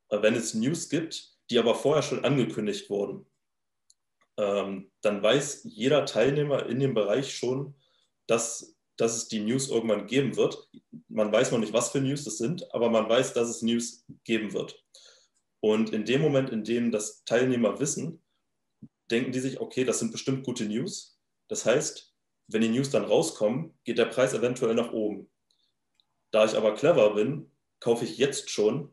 wenn 0.08 0.34
es 0.34 0.54
News 0.54 0.88
gibt, 0.88 1.36
die 1.50 1.58
aber 1.58 1.74
vorher 1.74 2.02
schon 2.02 2.24
angekündigt 2.24 2.88
wurden 2.90 3.26
ähm, 4.38 4.90
dann 5.00 5.22
weiß 5.22 5.62
jeder 5.64 6.04
Teilnehmer 6.04 6.66
in 6.66 6.80
dem 6.80 6.94
Bereich 6.94 7.34
schon, 7.34 7.74
dass, 8.26 8.76
dass 8.96 9.16
es 9.16 9.28
die 9.28 9.40
News 9.40 9.68
irgendwann 9.68 10.06
geben 10.06 10.36
wird. 10.36 10.68
Man 11.08 11.32
weiß 11.32 11.52
noch 11.52 11.58
nicht, 11.58 11.72
was 11.72 11.90
für 11.90 12.00
News 12.00 12.24
das 12.24 12.38
sind, 12.38 12.72
aber 12.74 12.90
man 12.90 13.08
weiß, 13.08 13.32
dass 13.32 13.48
es 13.48 13.62
News 13.62 14.04
geben 14.24 14.52
wird. 14.52 14.82
Und 15.60 15.90
in 15.90 16.04
dem 16.04 16.20
Moment, 16.20 16.50
in 16.50 16.64
dem 16.64 16.90
das 16.90 17.24
Teilnehmer 17.24 17.80
wissen, 17.80 18.22
denken 19.10 19.32
die 19.32 19.40
sich, 19.40 19.60
okay, 19.60 19.84
das 19.84 20.00
sind 20.00 20.12
bestimmt 20.12 20.44
gute 20.44 20.66
News. 20.66 21.18
Das 21.48 21.64
heißt, 21.64 22.14
wenn 22.48 22.60
die 22.60 22.68
News 22.68 22.90
dann 22.90 23.04
rauskommen, 23.04 23.78
geht 23.84 23.98
der 23.98 24.06
Preis 24.06 24.34
eventuell 24.34 24.74
nach 24.74 24.92
oben. 24.92 25.30
Da 26.30 26.44
ich 26.44 26.56
aber 26.56 26.74
clever 26.74 27.14
bin, 27.14 27.50
kaufe 27.80 28.04
ich 28.04 28.18
jetzt 28.18 28.50
schon 28.50 28.90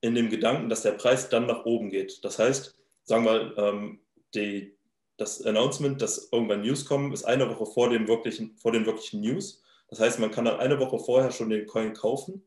in 0.00 0.14
dem 0.14 0.28
Gedanken, 0.30 0.68
dass 0.68 0.82
der 0.82 0.92
Preis 0.92 1.28
dann 1.28 1.46
nach 1.46 1.64
oben 1.64 1.90
geht. 1.90 2.24
Das 2.24 2.38
heißt, 2.38 2.74
sagen 3.04 3.24
wir, 3.24 3.56
ähm, 3.56 4.00
die, 4.34 4.76
das 5.16 5.42
Announcement, 5.42 6.00
dass 6.02 6.28
irgendwann 6.30 6.62
News 6.62 6.84
kommen, 6.84 7.12
ist 7.12 7.24
eine 7.24 7.48
Woche 7.48 7.66
vor, 7.66 7.90
dem 7.90 8.06
wirklichen, 8.08 8.56
vor 8.58 8.72
den 8.72 8.86
wirklichen 8.86 9.20
News. 9.20 9.62
Das 9.88 10.00
heißt, 10.00 10.18
man 10.18 10.30
kann 10.30 10.44
dann 10.44 10.60
eine 10.60 10.78
Woche 10.78 10.98
vorher 10.98 11.30
schon 11.30 11.50
den 11.50 11.66
Coin 11.66 11.94
kaufen. 11.94 12.44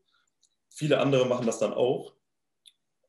Viele 0.68 1.00
andere 1.00 1.26
machen 1.26 1.46
das 1.46 1.58
dann 1.58 1.74
auch. 1.74 2.14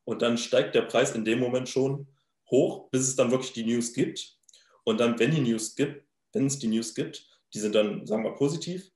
Und 0.03 0.21
dann 0.21 0.37
steigt 0.37 0.73
der 0.75 0.81
Preis 0.83 1.13
in 1.13 1.25
dem 1.25 1.39
Moment 1.39 1.69
schon 1.69 2.07
hoch, 2.49 2.89
bis 2.89 3.07
es 3.07 3.15
dann 3.15 3.31
wirklich 3.31 3.53
die 3.53 3.63
News 3.63 3.93
gibt. 3.93 4.37
Und 4.83 4.99
dann, 4.99 5.19
wenn 5.19 5.31
die 5.31 5.41
News 5.41 5.75
gibt, 5.75 6.05
wenn 6.33 6.47
es 6.47 6.59
die 6.59 6.67
News 6.67 6.95
gibt, 6.95 7.27
die 7.53 7.59
sind 7.59 7.75
dann, 7.75 8.05
sagen 8.07 8.23
wir, 8.23 8.31
positiv, 8.31 8.91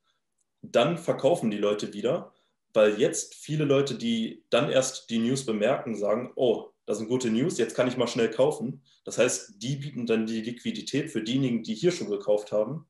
dann 0.72 0.98
verkaufen 0.98 1.52
die 1.52 1.58
Leute 1.58 1.94
wieder, 1.94 2.34
weil 2.74 3.00
jetzt 3.00 3.36
viele 3.36 3.66
Leute, 3.66 3.96
die 3.96 4.44
dann 4.50 4.70
erst 4.70 5.10
die 5.10 5.20
News 5.20 5.46
bemerken, 5.46 5.96
sagen, 5.96 6.32
oh, 6.36 6.72
das 6.86 6.98
sind 7.00 7.08
gute 7.08 7.30
News, 7.30 7.58
jetzt 7.58 7.76
kann 7.76 7.88
ich 7.88 7.98
mal 7.98 8.08
schnell 8.08 8.30
kaufen. 8.30 8.84
Das 9.06 9.18
heißt, 9.18 9.56
die 9.58 9.78
bieten 9.78 10.06
dann 10.06 10.26
die 10.26 10.42
Liquidität 10.42 11.10
für 11.10 11.24
diejenigen, 11.24 11.64
die 11.64 11.74
hier 11.74 11.92
schon 11.92 12.10
gekauft 12.10 12.52
haben. 12.52 12.86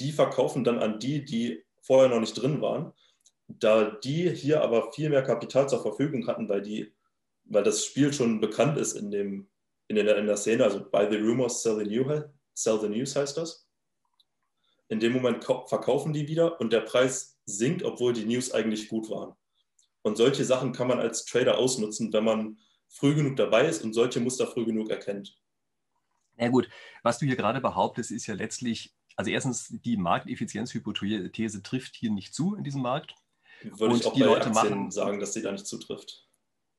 Die 0.00 0.12
verkaufen 0.12 0.64
dann 0.64 0.78
an 0.78 0.98
die, 0.98 1.24
die 1.24 1.62
vorher 1.80 2.08
noch 2.08 2.20
nicht 2.20 2.34
drin 2.34 2.60
waren. 2.60 2.92
Da 3.48 3.90
die 3.90 4.30
hier 4.30 4.62
aber 4.62 4.92
viel 4.92 5.10
mehr 5.10 5.22
Kapital 5.22 5.68
zur 5.68 5.82
Verfügung 5.82 6.26
hatten, 6.26 6.48
weil, 6.48 6.62
die, 6.62 6.92
weil 7.44 7.62
das 7.62 7.84
Spiel 7.84 8.12
schon 8.12 8.40
bekannt 8.40 8.78
ist 8.78 8.94
in, 8.94 9.10
dem, 9.10 9.48
in, 9.88 9.96
der, 9.96 10.16
in 10.16 10.26
der 10.26 10.36
Szene, 10.36 10.64
also 10.64 10.80
by 10.80 11.06
the 11.10 11.18
rumors, 11.18 11.62
sell 11.62 11.76
the, 11.76 11.84
new, 11.84 12.04
sell 12.54 12.80
the 12.80 12.88
news 12.88 13.14
heißt 13.14 13.36
das. 13.36 13.68
In 14.92 15.00
dem 15.00 15.14
Moment 15.14 15.42
verkaufen 15.42 16.12
die 16.12 16.28
wieder 16.28 16.60
und 16.60 16.70
der 16.70 16.82
Preis 16.82 17.40
sinkt, 17.46 17.82
obwohl 17.82 18.12
die 18.12 18.26
News 18.26 18.52
eigentlich 18.52 18.90
gut 18.90 19.08
waren. 19.08 19.34
Und 20.02 20.18
solche 20.18 20.44
Sachen 20.44 20.74
kann 20.74 20.86
man 20.86 21.00
als 21.00 21.24
Trader 21.24 21.56
ausnutzen, 21.56 22.12
wenn 22.12 22.24
man 22.24 22.58
früh 22.88 23.14
genug 23.14 23.36
dabei 23.36 23.66
ist 23.66 23.82
und 23.82 23.94
solche 23.94 24.20
Muster 24.20 24.46
früh 24.46 24.66
genug 24.66 24.90
erkennt. 24.90 25.34
Na 26.36 26.44
ja, 26.44 26.50
gut, 26.50 26.68
was 27.02 27.18
du 27.18 27.24
hier 27.24 27.36
gerade 27.36 27.62
behauptest, 27.62 28.10
ist 28.10 28.26
ja 28.26 28.34
letztlich, 28.34 28.94
also 29.16 29.30
erstens, 29.30 29.68
die 29.82 29.96
Markteffizienzhypothese 29.96 31.62
trifft 31.62 31.96
hier 31.96 32.10
nicht 32.10 32.34
zu 32.34 32.54
in 32.54 32.62
diesem 32.62 32.82
Markt. 32.82 33.14
Würde 33.62 33.94
und 33.94 34.00
ich 34.00 34.06
auch 34.06 34.12
die 34.12 34.20
Leute 34.20 34.48
Aktien 34.48 34.72
machen, 34.72 34.90
sagen, 34.90 35.20
dass 35.20 35.32
sie 35.32 35.40
da 35.40 35.52
nicht 35.52 35.66
zutrifft. 35.66 36.28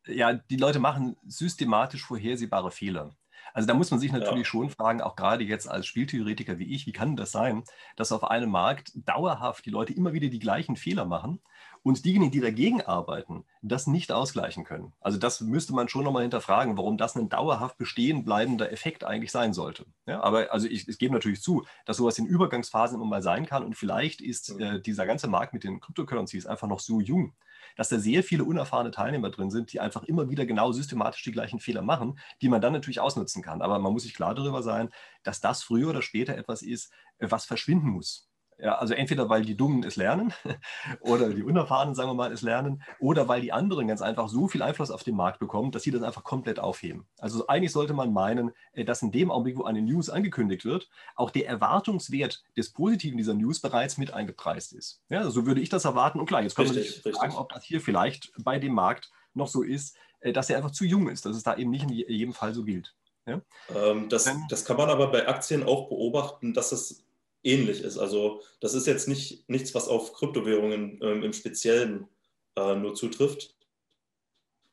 Ja, 0.06 0.34
die 0.34 0.58
Leute 0.58 0.78
machen 0.78 1.18
systematisch 1.26 2.06
vorhersehbare 2.06 2.70
Fehler. 2.70 3.18
Also 3.54 3.68
da 3.68 3.74
muss 3.74 3.92
man 3.92 4.00
sich 4.00 4.12
natürlich 4.12 4.40
ja. 4.40 4.46
schon 4.46 4.70
fragen, 4.70 5.02
auch 5.02 5.16
gerade 5.16 5.44
jetzt 5.44 5.70
als 5.70 5.86
Spieltheoretiker 5.86 6.60
wie 6.60 6.74
ich, 6.74 6.88
wie 6.88 6.92
kann 6.92 7.16
das 7.16 7.32
sein, 7.32 7.64
dass 7.96 8.12
auf 8.12 8.24
einem 8.24 8.50
Markt 8.50 8.92
dauerhaft 8.96 9.66
die 9.66 9.70
Leute 9.70 9.94
immer 9.94 10.14
wieder 10.14 10.28
die 10.28 10.40
gleichen 10.40 10.76
Fehler 10.76 11.06
machen 11.06 11.40
und 11.84 12.06
diejenigen, 12.06 12.32
die 12.32 12.40
dagegen 12.40 12.82
arbeiten, 12.82 13.44
das 13.62 13.88
nicht 13.88 14.12
ausgleichen 14.12 14.64
können. 14.64 14.94
Also 15.02 15.18
das 15.20 15.42
müsste 15.42 15.74
man 15.74 15.90
schon 15.90 16.06
nochmal 16.06 16.22
hinterfragen, 16.24 16.78
warum 16.78 16.98
das 16.98 17.16
ein 17.16 17.30
dauerhaft 17.30 17.78
bestehen 17.78 18.24
bleibender 18.24 18.72
Effekt 18.72 19.04
eigentlich 19.04 19.32
sein 19.32 19.54
sollte. 19.54 19.86
Ja, 20.06 20.22
aber 20.24 20.52
also 20.52 20.68
ich, 20.68 20.88
ich 20.88 20.98
gebe 20.98 21.14
natürlich 21.14 21.42
zu, 21.42 21.66
dass 21.86 21.98
sowas 21.98 22.18
in 22.18 22.26
Übergangsphasen 22.26 22.96
immer 22.96 23.06
mal 23.06 23.22
sein 23.22 23.46
kann 23.46 23.64
und 23.64 23.76
vielleicht 23.76 24.22
ist 24.22 24.58
äh, 24.60 24.82
dieser 24.82 25.06
ganze 25.06 25.28
Markt 25.28 25.54
mit 25.54 25.66
den 25.66 25.82
Cryptocurrencies 25.82 26.46
einfach 26.46 26.68
noch 26.68 26.80
so 26.80 27.02
jung, 27.02 27.34
dass 27.76 27.90
da 27.90 28.00
sehr 28.00 28.24
viele 28.24 28.44
unerfahrene 28.44 28.92
Teilnehmer 28.92 29.30
drin 29.30 29.52
sind, 29.52 29.74
die 29.74 29.80
einfach 29.80 30.04
immer 30.04 30.30
wieder 30.30 30.46
genau 30.46 30.72
systematisch 30.72 31.24
die 31.24 31.32
gleichen 31.32 31.60
Fehler 31.60 31.82
machen, 31.82 32.20
die 32.42 32.50
man 32.50 32.62
dann 32.62 32.74
natürlich 32.74 33.00
ausnutzen 33.00 33.42
kann. 33.42 33.62
Aber 33.62 33.80
man 33.80 33.94
muss 33.94 34.04
sich 34.04 34.14
klar 34.14 34.36
darüber 34.36 34.64
sein, 34.64 34.90
dass 35.24 35.42
das 35.42 35.64
früher 35.64 35.90
oder 35.90 36.02
später 36.02 36.38
etwas 36.38 36.62
ist, 36.62 36.92
was 37.20 37.46
verschwinden 37.46 37.90
muss. 37.90 38.30
Ja, 38.60 38.76
also 38.76 38.94
entweder 38.94 39.30
weil 39.30 39.44
die 39.44 39.58
Dummen 39.58 39.84
es 39.84 39.96
lernen 39.96 40.34
oder 41.02 41.30
die 41.30 41.44
Unerfahrenen, 41.44 41.96
sagen 41.96 42.10
wir 42.10 42.14
mal, 42.14 42.32
es 42.32 42.42
lernen 42.42 42.84
oder 43.00 43.28
weil 43.28 43.42
die 43.42 43.52
anderen 43.52 43.88
ganz 43.88 44.02
einfach 44.02 44.30
so 44.30 44.48
viel 44.48 44.62
Einfluss 44.62 44.92
auf 44.92 45.04
den 45.04 45.16
Markt 45.16 45.40
bekommen, 45.40 45.72
dass 45.72 45.84
sie 45.84 45.92
das 45.92 46.04
einfach 46.04 46.24
komplett 46.24 46.60
aufheben. 46.60 47.06
Also 47.20 47.48
eigentlich 47.48 47.72
sollte 47.72 47.94
man 47.94 48.14
meinen, 48.14 48.52
äh, 48.74 48.86
dass 48.86 49.02
in 49.02 49.12
dem 49.12 49.32
Augenblick, 49.32 49.58
wo 49.58 49.64
eine 49.64 49.82
News 49.82 50.10
angekündigt 50.10 50.66
wird, 50.66 50.90
auch 51.16 51.32
der 51.32 51.48
Erwartungswert 51.48 52.44
des 52.56 52.72
Positiven 52.72 53.18
dieser 53.18 53.34
News 53.34 53.60
bereits 53.60 53.98
mit 53.98 54.14
eingepreist 54.14 54.74
ist. 54.74 55.02
Ja, 55.10 55.30
so 55.30 55.46
würde 55.46 55.62
ich 55.62 55.70
das 55.70 55.86
erwarten. 55.86 56.20
Und 56.20 56.26
klar, 56.26 56.42
jetzt 56.42 56.56
können 56.56 56.74
wir 56.74 56.84
sich 56.84 57.02
fragen, 57.02 57.36
ob 57.36 57.50
das 57.50 57.64
hier 57.64 57.82
vielleicht 57.82 58.32
bei 58.44 58.60
dem 58.60 58.74
Markt 58.74 59.12
noch 59.34 59.48
so 59.48 59.64
ist, 59.64 59.98
äh, 60.20 60.34
dass 60.34 60.50
er 60.50 60.58
einfach 60.58 60.72
zu 60.72 60.86
jung 60.86 61.10
ist, 61.10 61.26
dass 61.26 61.36
es 61.36 61.44
da 61.44 61.56
eben 61.56 61.72
nicht 61.72 61.84
in 61.84 61.92
jedem 61.92 62.34
Fall 62.34 62.54
so 62.54 62.64
gilt. 62.64 62.96
Ja? 63.26 63.42
Ähm, 63.74 64.10
das, 64.10 64.30
das 64.50 64.66
kann 64.66 64.78
man 64.78 64.90
aber 64.90 65.08
bei 65.08 65.28
Aktien 65.28 65.64
auch 65.64 65.88
beobachten, 65.88 66.54
dass 66.54 66.72
es 66.72 67.03
ähnlich 67.44 67.82
ist. 67.82 67.98
Also 67.98 68.42
das 68.60 68.74
ist 68.74 68.88
jetzt 68.88 69.08
nicht 69.08 69.48
nichts, 69.50 69.76
was 69.76 69.88
auf 69.88 70.14
Kryptowährungen 70.14 71.00
ähm, 71.02 71.24
im 71.24 71.34
Speziellen 71.34 72.08
äh, 72.56 72.76
nur 72.76 72.96
zutrifft. 72.96 73.56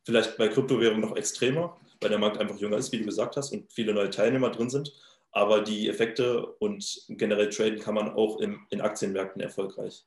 Vielleicht 0.04 0.36
bei 0.38 0.48
Kryptowährungen 0.48 1.02
noch 1.02 1.16
extremer, 1.16 1.78
weil 2.00 2.10
der 2.10 2.18
Markt 2.18 2.38
einfach 2.38 2.58
jünger 2.58 2.78
ist, 2.78 2.92
wie 2.92 2.98
du 2.98 3.04
gesagt 3.04 3.36
hast, 3.36 3.52
und 3.52 3.70
viele 3.72 3.92
neue 3.92 4.10
Teilnehmer 4.10 4.50
drin 4.50 4.70
sind. 4.70 4.92
Aber 5.32 5.60
die 5.60 5.88
Effekte 5.88 6.46
und 6.58 7.04
generell 7.08 7.50
traden 7.50 7.78
kann 7.78 7.94
man 7.94 8.10
auch 8.10 8.40
im, 8.40 8.66
in 8.70 8.80
Aktienmärkten 8.80 9.40
erfolgreich. 9.40 10.04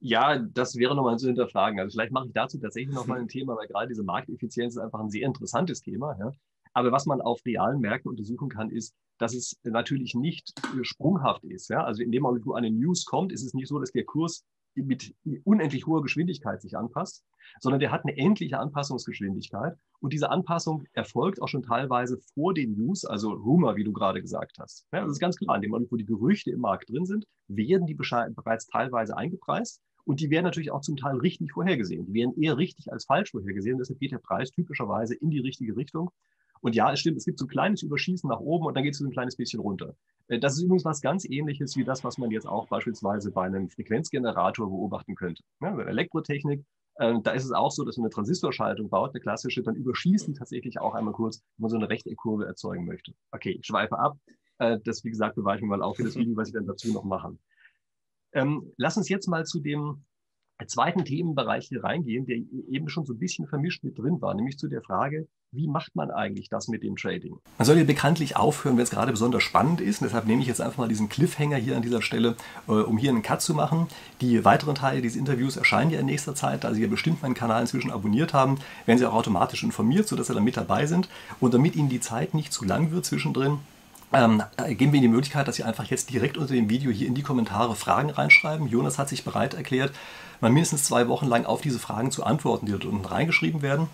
Ja, 0.00 0.38
das 0.38 0.76
wäre 0.76 0.94
nochmal 0.94 1.18
zu 1.18 1.28
hinterfragen. 1.28 1.80
Also 1.80 1.96
vielleicht 1.96 2.12
mache 2.12 2.26
ich 2.26 2.32
dazu 2.34 2.58
tatsächlich 2.58 2.94
nochmal 2.94 3.20
ein 3.20 3.28
Thema, 3.28 3.56
weil 3.56 3.66
gerade 3.66 3.88
diese 3.88 4.02
Markteffizienz 4.02 4.74
ist 4.76 4.82
einfach 4.82 5.00
ein 5.00 5.10
sehr 5.10 5.26
interessantes 5.26 5.80
Thema. 5.80 6.16
Ja. 6.18 6.32
Aber 6.76 6.92
was 6.92 7.06
man 7.06 7.22
auf 7.22 7.40
realen 7.46 7.80
Märkten 7.80 8.10
untersuchen 8.10 8.50
kann, 8.50 8.68
ist, 8.70 8.94
dass 9.18 9.34
es 9.34 9.58
natürlich 9.64 10.14
nicht 10.14 10.52
sprunghaft 10.82 11.42
ist. 11.44 11.70
Ja? 11.70 11.82
Also 11.82 12.02
in 12.02 12.12
dem 12.12 12.22
Moment, 12.22 12.44
wo 12.44 12.52
eine 12.52 12.70
News 12.70 13.06
kommt, 13.06 13.32
ist 13.32 13.42
es 13.42 13.54
nicht 13.54 13.66
so, 13.66 13.78
dass 13.78 13.92
der 13.92 14.04
Kurs 14.04 14.44
mit 14.74 15.14
unendlich 15.44 15.86
hoher 15.86 16.02
Geschwindigkeit 16.02 16.60
sich 16.60 16.76
anpasst, 16.76 17.24
sondern 17.60 17.80
der 17.80 17.92
hat 17.92 18.04
eine 18.04 18.14
endliche 18.18 18.58
Anpassungsgeschwindigkeit. 18.58 19.74
Und 20.00 20.12
diese 20.12 20.28
Anpassung 20.28 20.84
erfolgt 20.92 21.40
auch 21.40 21.48
schon 21.48 21.62
teilweise 21.62 22.18
vor 22.34 22.52
den 22.52 22.74
News, 22.74 23.06
also 23.06 23.30
Rumor, 23.30 23.76
wie 23.76 23.84
du 23.84 23.94
gerade 23.94 24.20
gesagt 24.20 24.58
hast. 24.58 24.86
Ja, 24.92 25.00
das 25.00 25.12
ist 25.12 25.18
ganz 25.18 25.36
klar. 25.38 25.56
In 25.56 25.62
dem 25.62 25.70
Moment, 25.70 25.90
wo 25.90 25.96
die 25.96 26.04
Gerüchte 26.04 26.50
im 26.50 26.60
Markt 26.60 26.90
drin 26.90 27.06
sind, 27.06 27.24
werden 27.48 27.86
die 27.86 27.94
bereits 27.94 28.66
teilweise 28.66 29.16
eingepreist. 29.16 29.80
Und 30.04 30.20
die 30.20 30.28
werden 30.28 30.44
natürlich 30.44 30.70
auch 30.72 30.82
zum 30.82 30.98
Teil 30.98 31.16
richtig 31.16 31.52
vorhergesehen. 31.52 32.04
Die 32.04 32.12
werden 32.12 32.38
eher 32.38 32.58
richtig 32.58 32.92
als 32.92 33.06
falsch 33.06 33.30
vorhergesehen. 33.30 33.78
Deshalb 33.78 33.98
geht 33.98 34.12
der 34.12 34.18
Preis 34.18 34.50
typischerweise 34.50 35.14
in 35.14 35.30
die 35.30 35.40
richtige 35.40 35.74
Richtung. 35.74 36.10
Und 36.60 36.74
ja, 36.74 36.92
es 36.92 37.00
stimmt, 37.00 37.18
es 37.18 37.24
gibt 37.24 37.38
so 37.38 37.46
ein 37.46 37.48
kleines 37.48 37.82
Überschießen 37.82 38.28
nach 38.28 38.40
oben 38.40 38.66
und 38.66 38.74
dann 38.74 38.84
geht 38.84 38.92
es 38.92 38.98
so 38.98 39.04
ein 39.04 39.12
kleines 39.12 39.36
bisschen 39.36 39.60
runter. 39.60 39.94
Äh, 40.28 40.38
das 40.38 40.54
ist 40.54 40.62
übrigens 40.62 40.84
was 40.84 41.00
ganz 41.00 41.24
ähnliches 41.28 41.76
wie 41.76 41.84
das, 41.84 42.04
was 42.04 42.18
man 42.18 42.30
jetzt 42.30 42.46
auch 42.46 42.68
beispielsweise 42.68 43.30
bei 43.30 43.44
einem 43.44 43.68
Frequenzgenerator 43.68 44.68
beobachten 44.68 45.14
könnte. 45.14 45.42
Ja, 45.60 45.70
bei 45.70 45.84
der 45.84 45.88
Elektrotechnik, 45.88 46.64
äh, 46.96 47.14
da 47.22 47.32
ist 47.32 47.44
es 47.44 47.52
auch 47.52 47.70
so, 47.70 47.84
dass 47.84 47.96
man 47.96 48.06
eine 48.06 48.10
Transistorschaltung 48.10 48.88
baut, 48.88 49.10
eine 49.14 49.20
klassische, 49.20 49.62
dann 49.62 49.76
überschießen 49.76 50.34
tatsächlich 50.34 50.80
auch 50.80 50.94
einmal 50.94 51.14
kurz, 51.14 51.42
wenn 51.56 51.62
man 51.62 51.70
so 51.70 51.76
eine 51.76 51.88
Rechteckkurve 51.88 52.46
erzeugen 52.46 52.84
möchte. 52.84 53.12
Okay, 53.32 53.56
ich 53.58 53.66
schweife 53.66 53.98
ab. 53.98 54.18
Äh, 54.58 54.78
das, 54.84 55.04
wie 55.04 55.10
gesagt, 55.10 55.36
bewahre 55.36 55.56
ich 55.56 55.62
mir 55.62 55.68
mal 55.68 55.82
auf 55.82 55.96
für 55.96 56.04
das 56.04 56.16
Video, 56.16 56.36
was 56.36 56.48
ich 56.48 56.54
dann 56.54 56.66
dazu 56.66 56.92
noch 56.92 57.04
mache. 57.04 57.36
Ähm, 58.32 58.72
lass 58.76 58.96
uns 58.96 59.08
jetzt 59.08 59.28
mal 59.28 59.44
zu 59.44 59.60
dem 59.60 60.04
zweiten 60.64 61.04
Themenbereich 61.04 61.68
hier 61.68 61.84
reingehen, 61.84 62.24
der 62.26 62.36
eben 62.70 62.88
schon 62.88 63.04
so 63.04 63.12
ein 63.12 63.18
bisschen 63.18 63.46
vermischt 63.46 63.84
mit 63.84 63.98
drin 63.98 64.20
war, 64.20 64.34
nämlich 64.34 64.58
zu 64.58 64.68
der 64.68 64.82
Frage, 64.82 65.28
wie 65.52 65.68
macht 65.68 65.94
man 65.94 66.10
eigentlich 66.10 66.48
das 66.48 66.68
mit 66.68 66.82
dem 66.82 66.96
Trading? 66.96 67.38
Man 67.58 67.66
soll 67.66 67.78
ja 67.78 67.84
bekanntlich 67.84 68.36
aufhören, 68.36 68.76
wenn 68.76 68.82
es 68.82 68.90
gerade 68.90 69.12
besonders 69.12 69.42
spannend 69.42 69.80
ist. 69.80 70.00
Und 70.00 70.06
deshalb 70.06 70.26
nehme 70.26 70.42
ich 70.42 70.48
jetzt 70.48 70.60
einfach 70.60 70.78
mal 70.78 70.88
diesen 70.88 71.08
Cliffhanger 71.08 71.56
hier 71.56 71.76
an 71.76 71.82
dieser 71.82 72.02
Stelle, 72.02 72.36
äh, 72.68 72.72
um 72.72 72.98
hier 72.98 73.10
einen 73.10 73.22
Cut 73.22 73.42
zu 73.42 73.54
machen. 73.54 73.86
Die 74.20 74.44
weiteren 74.44 74.74
Teile 74.74 75.02
dieses 75.02 75.16
Interviews 75.16 75.56
erscheinen 75.56 75.90
ja 75.90 76.00
in 76.00 76.06
nächster 76.06 76.34
Zeit. 76.34 76.64
Da 76.64 76.74
Sie 76.74 76.82
ja 76.82 76.88
bestimmt 76.88 77.22
meinen 77.22 77.34
Kanal 77.34 77.62
inzwischen 77.62 77.90
abonniert 77.90 78.34
haben, 78.34 78.58
werden 78.86 78.98
Sie 78.98 79.06
auch 79.06 79.14
automatisch 79.14 79.62
informiert, 79.62 80.08
sodass 80.08 80.26
Sie 80.26 80.34
dann 80.34 80.44
mit 80.44 80.56
dabei 80.56 80.86
sind. 80.86 81.08
Und 81.40 81.54
damit 81.54 81.76
Ihnen 81.76 81.88
die 81.88 82.00
Zeit 82.00 82.34
nicht 82.34 82.52
zu 82.52 82.64
lang 82.64 82.90
wird 82.90 83.04
zwischendrin, 83.04 83.58
ähm, 84.12 84.42
geben 84.68 84.92
wir 84.92 84.98
Ihnen 84.98 85.02
die 85.02 85.08
Möglichkeit, 85.08 85.48
dass 85.48 85.56
Sie 85.56 85.64
einfach 85.64 85.84
jetzt 85.84 86.10
direkt 86.10 86.36
unter 86.36 86.54
dem 86.54 86.68
Video 86.68 86.90
hier 86.90 87.06
in 87.06 87.14
die 87.14 87.22
Kommentare 87.22 87.74
Fragen 87.74 88.10
reinschreiben. 88.10 88.68
Jonas 88.68 88.98
hat 88.98 89.08
sich 89.08 89.24
bereit 89.24 89.54
erklärt, 89.54 89.92
mal 90.40 90.50
mindestens 90.50 90.84
zwei 90.84 91.08
Wochen 91.08 91.26
lang 91.26 91.44
auf 91.44 91.60
diese 91.60 91.78
Fragen 91.78 92.10
zu 92.10 92.24
antworten, 92.24 92.66
die 92.66 92.72
dort 92.72 92.84
unten 92.84 93.04
reingeschrieben 93.04 93.62
werden. 93.62 93.88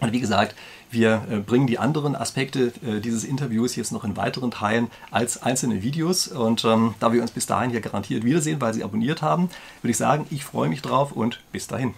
Und 0.00 0.12
wie 0.12 0.20
gesagt, 0.20 0.54
wir 0.90 1.22
äh, 1.30 1.36
bringen 1.38 1.66
die 1.66 1.78
anderen 1.78 2.14
Aspekte 2.14 2.72
äh, 2.86 3.00
dieses 3.00 3.24
Interviews 3.24 3.76
jetzt 3.76 3.92
noch 3.92 4.04
in 4.04 4.16
weiteren 4.16 4.50
Teilen 4.50 4.88
als 5.10 5.42
einzelne 5.42 5.82
Videos. 5.82 6.28
Und 6.28 6.64
ähm, 6.64 6.94
da 7.00 7.12
wir 7.12 7.20
uns 7.20 7.32
bis 7.32 7.46
dahin 7.46 7.70
hier 7.70 7.80
garantiert 7.80 8.24
wiedersehen, 8.24 8.60
weil 8.60 8.74
Sie 8.74 8.84
abonniert 8.84 9.22
haben, 9.22 9.50
würde 9.82 9.90
ich 9.90 9.96
sagen, 9.96 10.26
ich 10.30 10.44
freue 10.44 10.68
mich 10.68 10.82
drauf 10.82 11.12
und 11.12 11.40
bis 11.52 11.66
dahin. 11.66 11.94